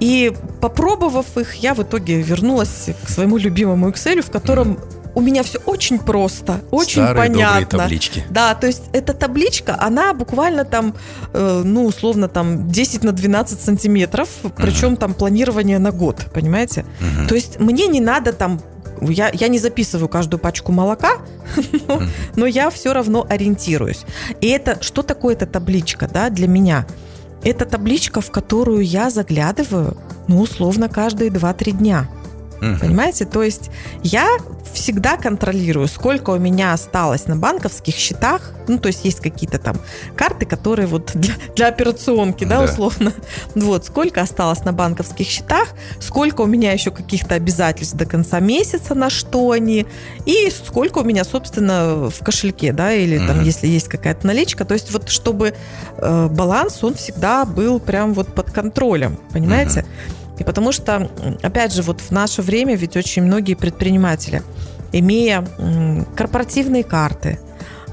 И 0.00 0.32
попробовав 0.60 1.38
их, 1.38 1.54
я 1.54 1.74
в 1.74 1.82
итоге 1.84 2.20
вернулась 2.20 2.88
к 3.04 3.08
своему 3.08 3.36
любимому 3.36 3.88
Excel, 3.90 4.20
в 4.20 4.30
котором 4.32 4.72
угу 4.72 4.80
у 5.16 5.22
меня 5.22 5.42
все 5.42 5.58
очень 5.64 5.98
просто, 5.98 6.60
очень 6.70 7.02
Старые 7.02 7.30
понятно. 7.30 7.78
таблички. 7.78 8.24
Да, 8.28 8.54
то 8.54 8.66
есть 8.66 8.82
эта 8.92 9.14
табличка, 9.14 9.74
она 9.80 10.12
буквально 10.12 10.66
там, 10.66 10.94
э, 11.32 11.62
ну, 11.64 11.86
условно, 11.86 12.28
там 12.28 12.68
10 12.70 13.02
на 13.02 13.12
12 13.12 13.58
сантиметров, 13.58 14.28
причем 14.56 14.92
uh 14.92 14.96
там 14.98 15.14
планирование 15.14 15.78
на 15.78 15.90
год, 15.90 16.26
понимаете? 16.34 16.84
uh 17.00 17.28
То 17.28 17.34
есть 17.34 17.58
мне 17.58 17.86
не 17.86 18.00
надо 18.00 18.34
там 18.34 18.60
я, 19.02 19.30
я 19.32 19.48
не 19.48 19.58
записываю 19.58 20.08
каждую 20.08 20.40
пачку 20.40 20.72
молока, 20.72 21.18
но, 21.88 22.02
но 22.36 22.46
я 22.46 22.70
все 22.70 22.92
равно 22.92 23.26
ориентируюсь. 23.28 24.04
И 24.40 24.48
это 24.48 24.82
что 24.82 25.02
такое 25.02 25.34
эта 25.34 25.46
табличка 25.46 26.08
да, 26.08 26.30
для 26.30 26.48
меня? 26.48 26.86
Это 27.42 27.64
табличка, 27.64 28.20
в 28.20 28.30
которую 28.30 28.84
я 28.84 29.10
заглядываю, 29.10 29.96
ну, 30.26 30.40
условно, 30.40 30.88
каждые 30.88 31.30
2-3 31.30 31.70
дня. 31.72 32.08
Угу. 32.60 32.80
Понимаете? 32.80 33.24
То 33.24 33.42
есть 33.42 33.70
я 34.02 34.28
всегда 34.72 35.16
контролирую, 35.16 35.88
сколько 35.88 36.30
у 36.30 36.38
меня 36.38 36.72
осталось 36.72 37.26
на 37.26 37.36
банковских 37.36 37.94
счетах. 37.94 38.52
Ну, 38.68 38.78
то 38.78 38.88
есть 38.88 39.04
есть 39.04 39.20
какие-то 39.20 39.58
там 39.58 39.76
карты, 40.16 40.44
которые 40.44 40.86
вот 40.86 41.12
для, 41.14 41.34
для 41.54 41.68
операционки, 41.68 42.44
да, 42.44 42.58
да, 42.58 42.64
условно. 42.64 43.12
Вот, 43.54 43.86
сколько 43.86 44.20
осталось 44.20 44.64
на 44.64 44.72
банковских 44.72 45.26
счетах, 45.26 45.68
сколько 46.00 46.42
у 46.42 46.46
меня 46.46 46.72
еще 46.72 46.90
каких-то 46.90 47.34
обязательств 47.34 47.96
до 47.96 48.04
конца 48.04 48.38
месяца, 48.40 48.94
на 48.94 49.08
что 49.08 49.50
они, 49.50 49.86
и 50.26 50.50
сколько 50.50 50.98
у 50.98 51.04
меня, 51.04 51.24
собственно, 51.24 52.10
в 52.10 52.18
кошельке, 52.22 52.72
да, 52.72 52.92
или 52.92 53.18
там, 53.18 53.40
mm 53.40 53.46
если 53.46 53.68
есть 53.68 53.88
какая-то 53.88 54.26
наличка. 54.26 54.64
То 54.64 54.74
есть 54.74 54.90
вот 54.92 55.08
чтобы 55.08 55.54
э, 55.98 56.28
баланс, 56.28 56.82
он 56.82 56.94
всегда 56.94 57.44
был 57.44 57.78
прям 57.78 58.12
вот 58.12 58.34
под 58.34 58.50
контролем, 58.50 59.18
понимаете? 59.32 59.80
mm 59.80 60.25
и 60.38 60.44
потому 60.44 60.72
что, 60.72 61.10
опять 61.42 61.72
же, 61.72 61.82
вот 61.82 62.00
в 62.00 62.10
наше 62.10 62.42
время 62.42 62.76
ведь 62.76 62.96
очень 62.96 63.22
многие 63.22 63.54
предприниматели, 63.54 64.42
имея 64.92 65.46
корпоративные 66.16 66.84
карты, 66.84 67.38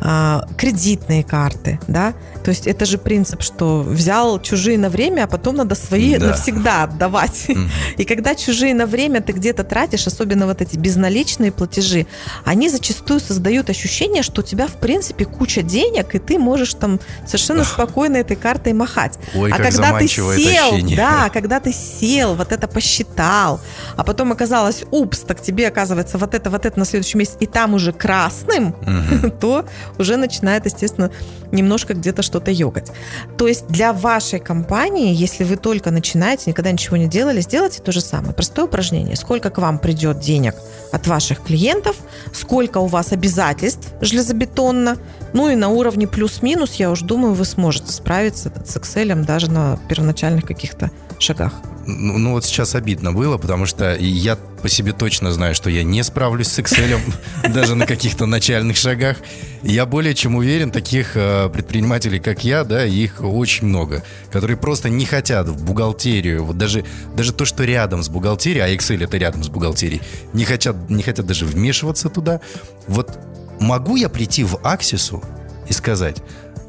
а, 0.02 0.46
кредитные 0.58 1.24
карты, 1.24 1.80
да, 1.88 2.14
то 2.44 2.50
есть 2.50 2.68
это 2.68 2.86
же 2.86 2.98
принцип, 2.98 3.42
что 3.42 3.82
взял 3.82 4.42
чужие 4.42 4.78
на 4.78 4.90
время, 4.90 5.24
а 5.24 5.28
потом 5.28 5.56
надо 5.56 5.76
свои 5.76 6.18
да. 6.18 6.28
навсегда 6.28 6.84
отдавать. 6.84 7.46
Mm. 7.48 7.70
И 7.98 8.04
когда 8.04 8.36
чужие 8.36 8.74
на 8.74 8.86
время 8.86 9.22
ты 9.22 9.32
где-то 9.34 9.64
тратишь, 9.64 10.08
особенно 10.08 10.46
вот 10.46 10.62
эти 10.62 10.76
безналичные 10.76 11.52
платежи, 11.52 12.06
они 12.44 12.70
зачастую 12.70 13.20
создают 13.20 13.70
ощущение, 13.70 14.24
что 14.24 14.42
у 14.42 14.44
тебя 14.44 14.68
в 14.68 14.74
принципе 14.74 15.26
куча 15.26 15.62
денег, 15.62 16.16
и 16.16 16.20
ты 16.20 16.38
можешь 16.38 16.74
там 16.74 17.00
совершенно 17.26 17.64
спокойно 17.64 18.18
этой 18.18 18.36
картой 18.36 18.74
махать. 18.74 19.18
Ой, 19.36 19.52
а 19.52 19.58
как 19.58 19.72
когда 19.72 19.98
ты 19.98 20.08
сел, 20.08 20.30
ощущение. 20.30 20.98
да, 20.98 21.30
когда 21.30 21.60
ты 21.60 21.72
сел, 21.72 22.36
вот 22.36 22.52
это 22.52 22.68
посчитал, 22.68 23.62
а 23.96 24.04
потом 24.04 24.32
оказалось, 24.32 24.84
упс, 24.92 25.20
так 25.20 25.42
тебе 25.42 25.68
оказывается 25.68 26.18
вот 26.18 26.34
это, 26.34 26.50
вот 26.50 26.66
это 26.66 26.78
на 26.78 26.86
следующий 26.86 27.18
месяц, 27.18 27.38
и 27.40 27.46
там 27.46 27.74
уже 27.74 27.94
красным, 27.94 28.76
mm-hmm. 28.82 29.38
то 29.40 29.66
уже 29.98 30.18
начинает, 30.18 30.66
естественно, 30.66 31.12
немножко 31.52 31.94
где-то 31.94 32.22
что-то 32.34 32.50
йогать. 32.50 32.92
То 33.38 33.48
есть 33.48 33.68
для 33.68 33.94
вашей 33.94 34.40
компании, 34.40 35.14
если 35.14 35.44
вы 35.44 35.56
только 35.56 35.92
начинаете, 35.92 36.46
никогда 36.48 36.72
ничего 36.72 36.98
не 36.98 37.08
делали, 37.08 37.42
сделайте 37.42 37.80
то 37.80 37.92
же 37.92 38.02
самое. 38.02 38.34
Простое 38.34 38.66
упражнение. 38.66 39.16
Сколько 39.16 39.52
к 39.52 39.60
вам 39.60 39.78
придет 39.78 40.20
денег 40.20 40.56
от 40.92 41.06
ваших 41.06 41.44
клиентов, 41.44 41.96
сколько 42.34 42.80
у 42.80 42.88
вас 42.88 43.12
обязательств 43.12 43.90
железобетонно, 44.02 44.98
ну 45.34 45.48
и 45.50 45.56
на 45.56 45.70
уровне 45.70 46.08
плюс-минус, 46.08 46.74
я 46.76 46.90
уж 46.90 47.02
думаю, 47.02 47.36
вы 47.36 47.46
сможете 47.46 47.92
справиться 47.92 48.52
с 48.66 48.78
Excel 48.78 49.14
даже 49.26 49.52
на 49.52 49.78
первоначальных 49.88 50.46
каких-то 50.46 50.90
шагах. 51.20 51.54
Ну, 51.86 52.18
ну 52.18 52.32
вот 52.32 52.46
сейчас 52.46 52.76
обидно 52.76 53.12
было, 53.12 53.38
потому 53.38 53.66
что 53.66 53.96
я 53.96 54.36
по 54.36 54.70
себе 54.70 54.94
точно 54.94 55.34
знаю, 55.34 55.54
что 55.54 55.70
я 55.70 55.84
не 55.84 56.02
справлюсь 56.04 56.48
с 56.48 56.60
Excel 56.60 57.00
даже 57.54 57.76
на 57.76 57.86
каких-то 57.86 58.26
начальных 58.26 58.78
шагах. 58.78 59.18
Я 59.64 59.86
более 59.86 60.14
чем 60.16 60.36
уверен, 60.36 60.72
таких 60.72 61.16
э, 61.16 61.50
предпринимателей, 61.50 62.20
как 62.20 62.44
я, 62.44 62.64
да, 62.64 62.86
их 62.86 63.22
очень 63.22 63.68
много, 63.68 64.04
которые 64.32 64.56
просто 64.56 64.90
не 64.90 65.06
хотят 65.06 65.48
в 65.48 65.64
бухгалтерию, 65.64 66.46
вот 66.46 66.58
даже, 66.58 66.86
даже 67.16 67.34
то, 67.34 67.44
что 67.46 67.64
рядом 67.66 68.02
с 68.04 68.10
бухгалтерией, 68.10 68.64
а 68.64 68.74
Excel 68.74 69.04
это 69.04 69.18
рядом 69.18 69.44
с 69.44 69.50
бухгалтерией, 69.50 70.02
не 70.34 70.46
хотят, 70.46 70.90
не 70.90 71.04
хотят 71.04 71.26
даже 71.26 71.46
вмешиваться 71.46 72.10
туда. 72.10 72.40
Вот 72.88 73.20
могу 73.60 73.98
я 73.98 74.08
прийти 74.08 74.44
в 74.44 74.60
Аксису 74.64 75.22
и 75.68 75.74
сказать, 75.74 76.22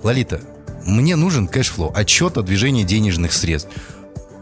Лолита, 0.03 0.41
мне 0.85 1.17
нужен 1.17 1.49
cash 1.49 1.68
flow, 1.68 1.93
отчет 1.95 2.37
о 2.37 2.43
движении 2.43 2.83
денежных 2.83 3.33
средств 3.33 3.71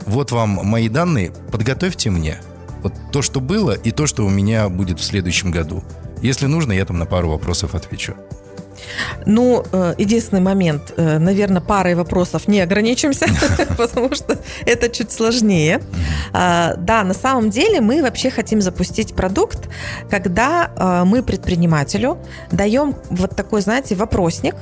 вот 0.06 0.32
вам 0.32 0.60
мои 0.62 0.88
данные, 0.88 1.32
подготовьте 1.50 2.10
мне 2.10 2.38
вот 2.82 2.92
то, 3.12 3.22
что 3.22 3.40
было, 3.40 3.72
и 3.72 3.90
то, 3.90 4.06
что 4.06 4.24
у 4.24 4.28
меня 4.28 4.68
будет 4.68 4.98
в 4.98 5.04
следующем 5.04 5.50
году. 5.50 5.82
Если 6.20 6.46
нужно, 6.46 6.72
я 6.72 6.84
там 6.84 6.98
на 6.98 7.06
пару 7.06 7.30
вопросов 7.30 7.74
отвечу. 7.74 8.14
Ну, 9.26 9.64
э, 9.72 9.94
единственный 9.98 10.40
момент, 10.40 10.92
э, 10.96 11.18
наверное, 11.18 11.60
парой 11.60 11.94
вопросов 11.94 12.48
не 12.48 12.60
ограничимся, 12.60 13.26
потому 13.76 14.14
что 14.14 14.38
это 14.66 14.88
чуть 14.88 15.12
сложнее. 15.12 15.80
А, 16.32 16.74
да, 16.76 17.04
на 17.04 17.14
самом 17.14 17.50
деле 17.50 17.80
мы 17.80 18.02
вообще 18.02 18.30
хотим 18.30 18.60
запустить 18.60 19.14
продукт, 19.14 19.68
когда 20.10 20.70
э, 20.74 21.04
мы 21.04 21.22
предпринимателю 21.22 22.18
даем 22.50 22.96
вот 23.10 23.36
такой, 23.36 23.60
знаете, 23.60 23.94
вопросник, 23.94 24.56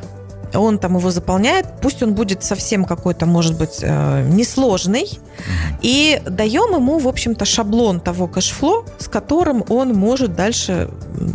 он 0.55 0.79
там 0.79 0.97
его 0.97 1.11
заполняет, 1.11 1.67
пусть 1.81 2.03
он 2.03 2.15
будет 2.15 2.43
совсем 2.45 2.85
какой-то, 2.85 3.27
может 3.27 3.59
быть, 3.59 3.81
э, 3.83 4.29
несложный, 4.29 5.19
и 5.83 6.21
даем 6.27 6.75
ему, 6.75 6.99
в 6.99 7.09
общем-то, 7.09 7.45
шаблон 7.45 8.01
того 8.01 8.27
кэшфло, 8.27 8.85
с 8.99 9.09
которым 9.09 9.65
он 9.69 9.95
может 9.95 10.35
дальше 10.35 10.89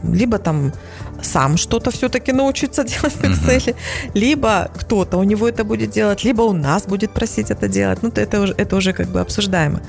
либо 0.04 0.38
там 0.38 0.74
сам 1.22 1.58
что-то 1.58 1.92
все-таки 1.92 2.32
научиться 2.32 2.84
делать 2.92 3.14
в 3.14 3.24
Excel, 3.24 3.76
либо 4.14 4.70
кто-то 4.76 5.18
у 5.18 5.24
него 5.24 5.48
это 5.48 5.64
будет 5.64 5.92
делать, 5.92 6.24
либо 6.24 6.42
у 6.44 6.54
нас 6.54 6.84
будет 6.84 7.12
просить 7.12 7.52
это 7.52 7.68
делать. 7.68 8.04
Ну, 8.04 8.12
это 8.16 8.42
уже, 8.42 8.54
это 8.58 8.76
уже 8.76 8.94
как 8.94 9.08
бы 9.08 9.22
обсуждаемо. 9.22 9.82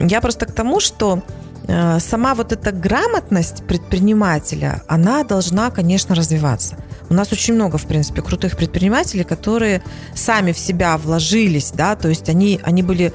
Я 0.00 0.20
просто 0.20 0.46
к 0.46 0.52
тому, 0.52 0.80
что 0.80 1.22
э, 1.68 2.00
сама 2.00 2.34
вот 2.34 2.52
эта 2.52 2.72
грамотность 2.72 3.64
предпринимателя, 3.66 4.82
она 4.88 5.24
должна, 5.24 5.70
конечно, 5.70 6.14
развиваться. 6.14 6.76
У 7.12 7.14
нас 7.14 7.30
очень 7.30 7.52
много, 7.52 7.76
в 7.76 7.84
принципе, 7.84 8.22
крутых 8.22 8.56
предпринимателей, 8.56 9.24
которые 9.24 9.82
сами 10.14 10.52
в 10.52 10.58
себя 10.58 10.96
вложились, 10.96 11.70
да, 11.70 11.94
то 11.94 12.08
есть 12.08 12.30
они, 12.30 12.58
они 12.62 12.82
были 12.82 13.12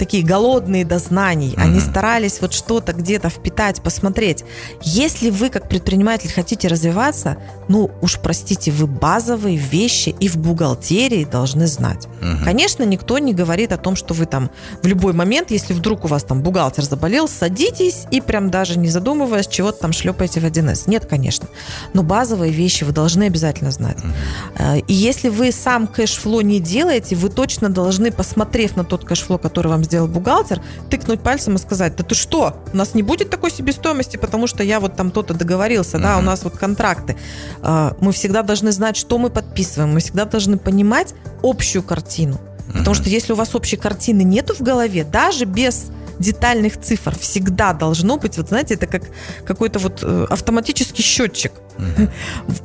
такие 0.00 0.24
голодные 0.24 0.86
до 0.86 0.98
знаний, 0.98 1.50
mm-hmm. 1.50 1.62
они 1.62 1.80
старались 1.80 2.40
вот 2.40 2.54
что-то 2.54 2.94
где-то 2.94 3.28
впитать, 3.28 3.82
посмотреть. 3.82 4.44
Если 4.80 5.28
вы 5.28 5.50
как 5.50 5.68
предприниматель 5.68 6.32
хотите 6.32 6.68
развиваться, 6.68 7.36
ну 7.68 7.90
уж 8.00 8.18
простите, 8.18 8.70
вы 8.70 8.86
базовые 8.86 9.58
вещи 9.58 10.14
и 10.18 10.26
в 10.26 10.38
бухгалтерии 10.38 11.24
должны 11.24 11.66
знать. 11.66 12.08
Mm-hmm. 12.22 12.44
Конечно, 12.44 12.84
никто 12.84 13.18
не 13.18 13.34
говорит 13.34 13.72
о 13.72 13.76
том, 13.76 13.94
что 13.94 14.14
вы 14.14 14.24
там 14.24 14.50
в 14.82 14.86
любой 14.86 15.12
момент, 15.12 15.50
если 15.50 15.74
вдруг 15.74 16.06
у 16.06 16.08
вас 16.08 16.24
там 16.24 16.42
бухгалтер 16.42 16.82
заболел, 16.82 17.28
садитесь 17.28 18.06
и 18.10 18.22
прям 18.22 18.50
даже 18.50 18.78
не 18.78 18.88
задумываясь, 18.88 19.48
чего-то 19.48 19.80
там 19.80 19.92
шлепаете 19.92 20.40
в 20.40 20.46
1С. 20.46 20.84
Нет, 20.86 21.04
конечно. 21.04 21.46
Но 21.92 22.02
базовые 22.02 22.52
вещи 22.52 22.84
вы 22.84 22.92
должны 22.92 23.24
обязательно 23.24 23.70
знать. 23.70 23.98
Mm-hmm. 23.98 24.84
И 24.88 24.94
если 24.94 25.28
вы 25.28 25.52
сам 25.52 25.86
кэшфло 25.86 26.40
не 26.40 26.58
делаете, 26.58 27.16
вы 27.16 27.28
точно 27.28 27.68
должны, 27.68 28.10
посмотрев 28.10 28.76
на 28.76 28.84
тот 28.84 29.04
кэшфло, 29.04 29.36
который 29.36 29.68
вам 29.68 29.82
сделал 29.90 30.06
бухгалтер, 30.06 30.62
тыкнуть 30.88 31.20
пальцем 31.20 31.56
и 31.56 31.58
сказать, 31.58 31.96
да 31.96 32.04
ты 32.04 32.14
что, 32.14 32.62
у 32.72 32.76
нас 32.76 32.94
не 32.94 33.02
будет 33.02 33.28
такой 33.28 33.50
себестоимости, 33.50 34.16
потому 34.16 34.46
что 34.46 34.62
я 34.62 34.78
вот 34.78 34.94
там 34.94 35.10
то-то 35.10 35.34
договорился, 35.34 35.96
mm-hmm. 35.96 36.02
да, 36.02 36.18
у 36.18 36.22
нас 36.22 36.44
вот 36.44 36.56
контракты. 36.56 37.16
А, 37.60 37.96
мы 38.00 38.12
всегда 38.12 38.42
должны 38.42 38.70
знать, 38.70 38.96
что 38.96 39.18
мы 39.18 39.30
подписываем, 39.30 39.92
мы 39.92 40.00
всегда 40.00 40.24
должны 40.24 40.58
понимать 40.58 41.14
общую 41.42 41.82
картину. 41.82 42.34
Mm-hmm. 42.34 42.78
Потому 42.78 42.94
что 42.94 43.08
если 43.08 43.32
у 43.32 43.36
вас 43.36 43.54
общей 43.54 43.76
картины 43.76 44.22
нету 44.22 44.54
в 44.54 44.60
голове, 44.60 45.02
даже 45.02 45.44
без 45.44 45.90
детальных 46.20 46.80
цифр 46.80 47.18
всегда 47.18 47.72
должно 47.72 48.16
быть, 48.16 48.36
вот 48.36 48.48
знаете, 48.48 48.74
это 48.74 48.86
как 48.86 49.02
какой-то 49.44 49.80
вот 49.80 50.00
э, 50.02 50.26
автоматический 50.30 51.02
счетчик. 51.02 51.52
Mm-hmm. 51.78 52.10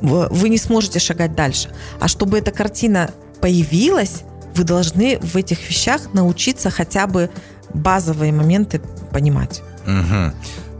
Вы 0.30 0.48
не 0.48 0.58
сможете 0.58 1.00
шагать 1.00 1.34
дальше. 1.34 1.70
А 1.98 2.06
чтобы 2.06 2.38
эта 2.38 2.52
картина 2.52 3.10
появилась, 3.40 4.22
вы 4.56 4.64
должны 4.64 5.18
в 5.20 5.36
этих 5.36 5.68
вещах 5.68 6.12
научиться 6.14 6.70
хотя 6.70 7.06
бы 7.06 7.30
базовые 7.72 8.32
моменты 8.32 8.80
понимать. 9.12 9.62
Угу. 9.86 10.32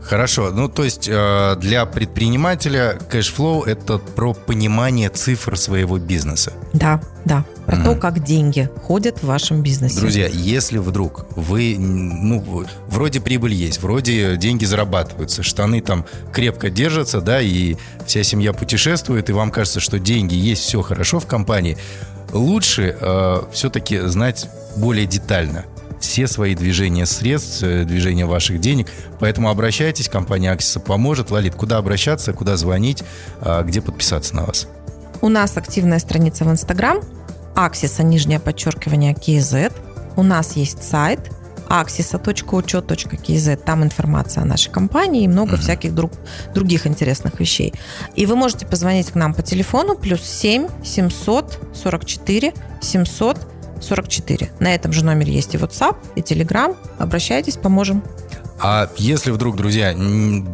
Хорошо, 0.07 0.51
ну 0.51 0.69
то 0.69 0.85
есть 0.85 1.09
э, 1.09 1.55
для 1.59 1.85
предпринимателя 1.85 2.97
cash 3.09 3.36
flow 3.36 3.63
это 3.63 3.97
про 3.97 4.33
понимание 4.33 5.09
цифр 5.09 5.57
своего 5.57 5.97
бизнеса. 5.97 6.53
Да, 6.71 7.01
да, 7.25 7.43
про 7.65 7.75
угу. 7.75 7.83
то, 7.83 7.95
как 7.95 8.23
деньги 8.23 8.69
ходят 8.83 9.19
в 9.19 9.23
вашем 9.23 9.61
бизнесе. 9.61 9.99
Друзья, 9.99 10.27
если 10.27 10.77
вдруг 10.77 11.25
вы, 11.35 11.75
ну, 11.77 12.65
вроде 12.87 13.19
прибыль 13.19 13.53
есть, 13.53 13.81
вроде 13.81 14.37
деньги 14.37 14.63
зарабатываются, 14.63 15.43
штаны 15.43 15.81
там 15.81 16.05
крепко 16.31 16.69
держатся, 16.69 17.19
да, 17.19 17.41
и 17.41 17.75
вся 18.05 18.23
семья 18.23 18.53
путешествует, 18.53 19.29
и 19.29 19.33
вам 19.33 19.51
кажется, 19.51 19.81
что 19.81 19.99
деньги 19.99 20.35
есть, 20.35 20.61
все 20.61 20.81
хорошо 20.81 21.19
в 21.19 21.27
компании, 21.27 21.77
лучше 22.31 22.95
э, 22.97 23.41
все-таки 23.51 23.99
знать 23.99 24.49
более 24.77 25.05
детально 25.05 25.65
все 25.99 26.27
свои 26.27 26.55
движения 26.55 27.05
средств, 27.05 27.63
э, 27.63 27.83
движения 27.83 28.25
ваших 28.25 28.59
денег. 28.59 28.87
Поэтому 29.19 29.49
обращайтесь, 29.49 30.09
компания 30.09 30.51
Аксиса 30.51 30.79
поможет. 30.79 31.31
Лолит, 31.31 31.55
куда 31.55 31.77
обращаться, 31.77 32.33
куда 32.33 32.57
звонить, 32.57 33.03
э, 33.41 33.63
где 33.63 33.81
подписаться 33.81 34.35
на 34.35 34.45
вас? 34.45 34.67
У 35.21 35.29
нас 35.29 35.57
активная 35.57 35.99
страница 35.99 36.45
в 36.45 36.51
Инстаграм, 36.51 36.99
Аксиса, 37.55 38.03
нижнее 38.03 38.39
подчеркивание, 38.39 39.13
KZ. 39.13 39.73
У 40.15 40.23
нас 40.23 40.55
есть 40.55 40.83
сайт 40.83 41.19
axisa.учет.kz. 41.69 43.55
Там 43.57 43.83
информация 43.83 44.43
о 44.43 44.45
нашей 44.45 44.71
компании 44.71 45.23
и 45.23 45.27
много 45.27 45.55
uh-huh. 45.55 45.61
всяких 45.61 45.93
друг, 45.93 46.11
других 46.53 46.87
интересных 46.87 47.39
вещей. 47.39 47.73
И 48.15 48.25
вы 48.25 48.35
можете 48.35 48.65
позвонить 48.65 49.11
к 49.11 49.15
нам 49.15 49.33
по 49.33 49.41
телефону 49.41 49.95
плюс 49.95 50.21
7 50.21 50.67
744 50.83 52.53
700 52.81 53.36
44. 53.87 54.51
На 54.59 54.75
этом 54.75 54.93
же 54.93 55.03
номере 55.03 55.33
есть 55.33 55.55
и 55.55 55.57
WhatsApp, 55.57 55.95
и 56.15 56.21
Telegram. 56.21 56.75
Обращайтесь, 56.97 57.55
поможем. 57.55 58.03
А 58.59 58.89
если 58.97 59.31
вдруг, 59.31 59.55
друзья, 59.55 59.95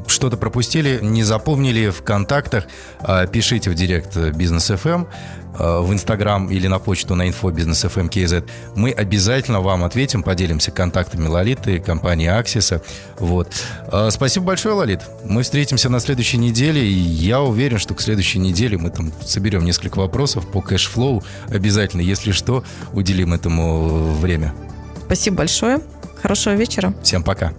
что-то 0.08 0.38
пропустили, 0.38 1.00
не 1.02 1.24
запомнили 1.24 1.89
в 1.89 2.04
контактах, 2.04 2.66
а, 3.00 3.26
пишите 3.28 3.70
в 3.70 3.76
директ 3.76 4.18
Бизнес 4.18 4.70
FM, 4.70 5.08
а, 5.58 5.82
в 5.82 5.94
Инстаграм 5.94 6.50
или 6.50 6.68
на 6.68 6.80
почту 6.80 7.16
на 7.16 7.28
info 7.28 7.52
business 7.52 7.86
FM 7.86 8.10
KZ. 8.10 8.50
Мы 8.76 8.92
обязательно 8.92 9.62
вам 9.62 9.84
ответим, 9.84 10.24
поделимся 10.24 10.72
контактами 10.72 11.28
Лолиты, 11.28 11.80
компании 11.80 12.28
Аксиса. 12.28 12.82
Вот. 13.20 13.54
А, 13.88 14.10
спасибо 14.10 14.48
большое, 14.48 14.76
Лолит. 14.76 15.02
Мы 15.24 15.44
встретимся 15.44 15.89
на 15.89 16.00
следующей 16.00 16.38
неделе, 16.38 16.86
и 16.86 16.94
я 16.94 17.42
уверен, 17.42 17.78
что 17.78 17.94
к 17.94 18.02
следующей 18.02 18.39
неделе 18.39 18.78
мы 18.78 18.89
там 18.89 19.12
соберем 19.24 19.63
несколько 19.63 20.00
вопросов 20.00 20.48
по 20.48 20.62
cash 20.62 20.89
flow. 20.89 21.24
Обязательно, 21.48 22.02
если 22.02 22.32
что, 22.32 22.63
уделим 22.94 23.34
этому 23.34 24.13
время. 24.16 24.54
Спасибо 25.06 25.38
большое. 25.38 25.80
Хорошего 26.22 26.54
вечера. 26.54 26.94
Всем 27.04 27.24
пока. 27.24 27.54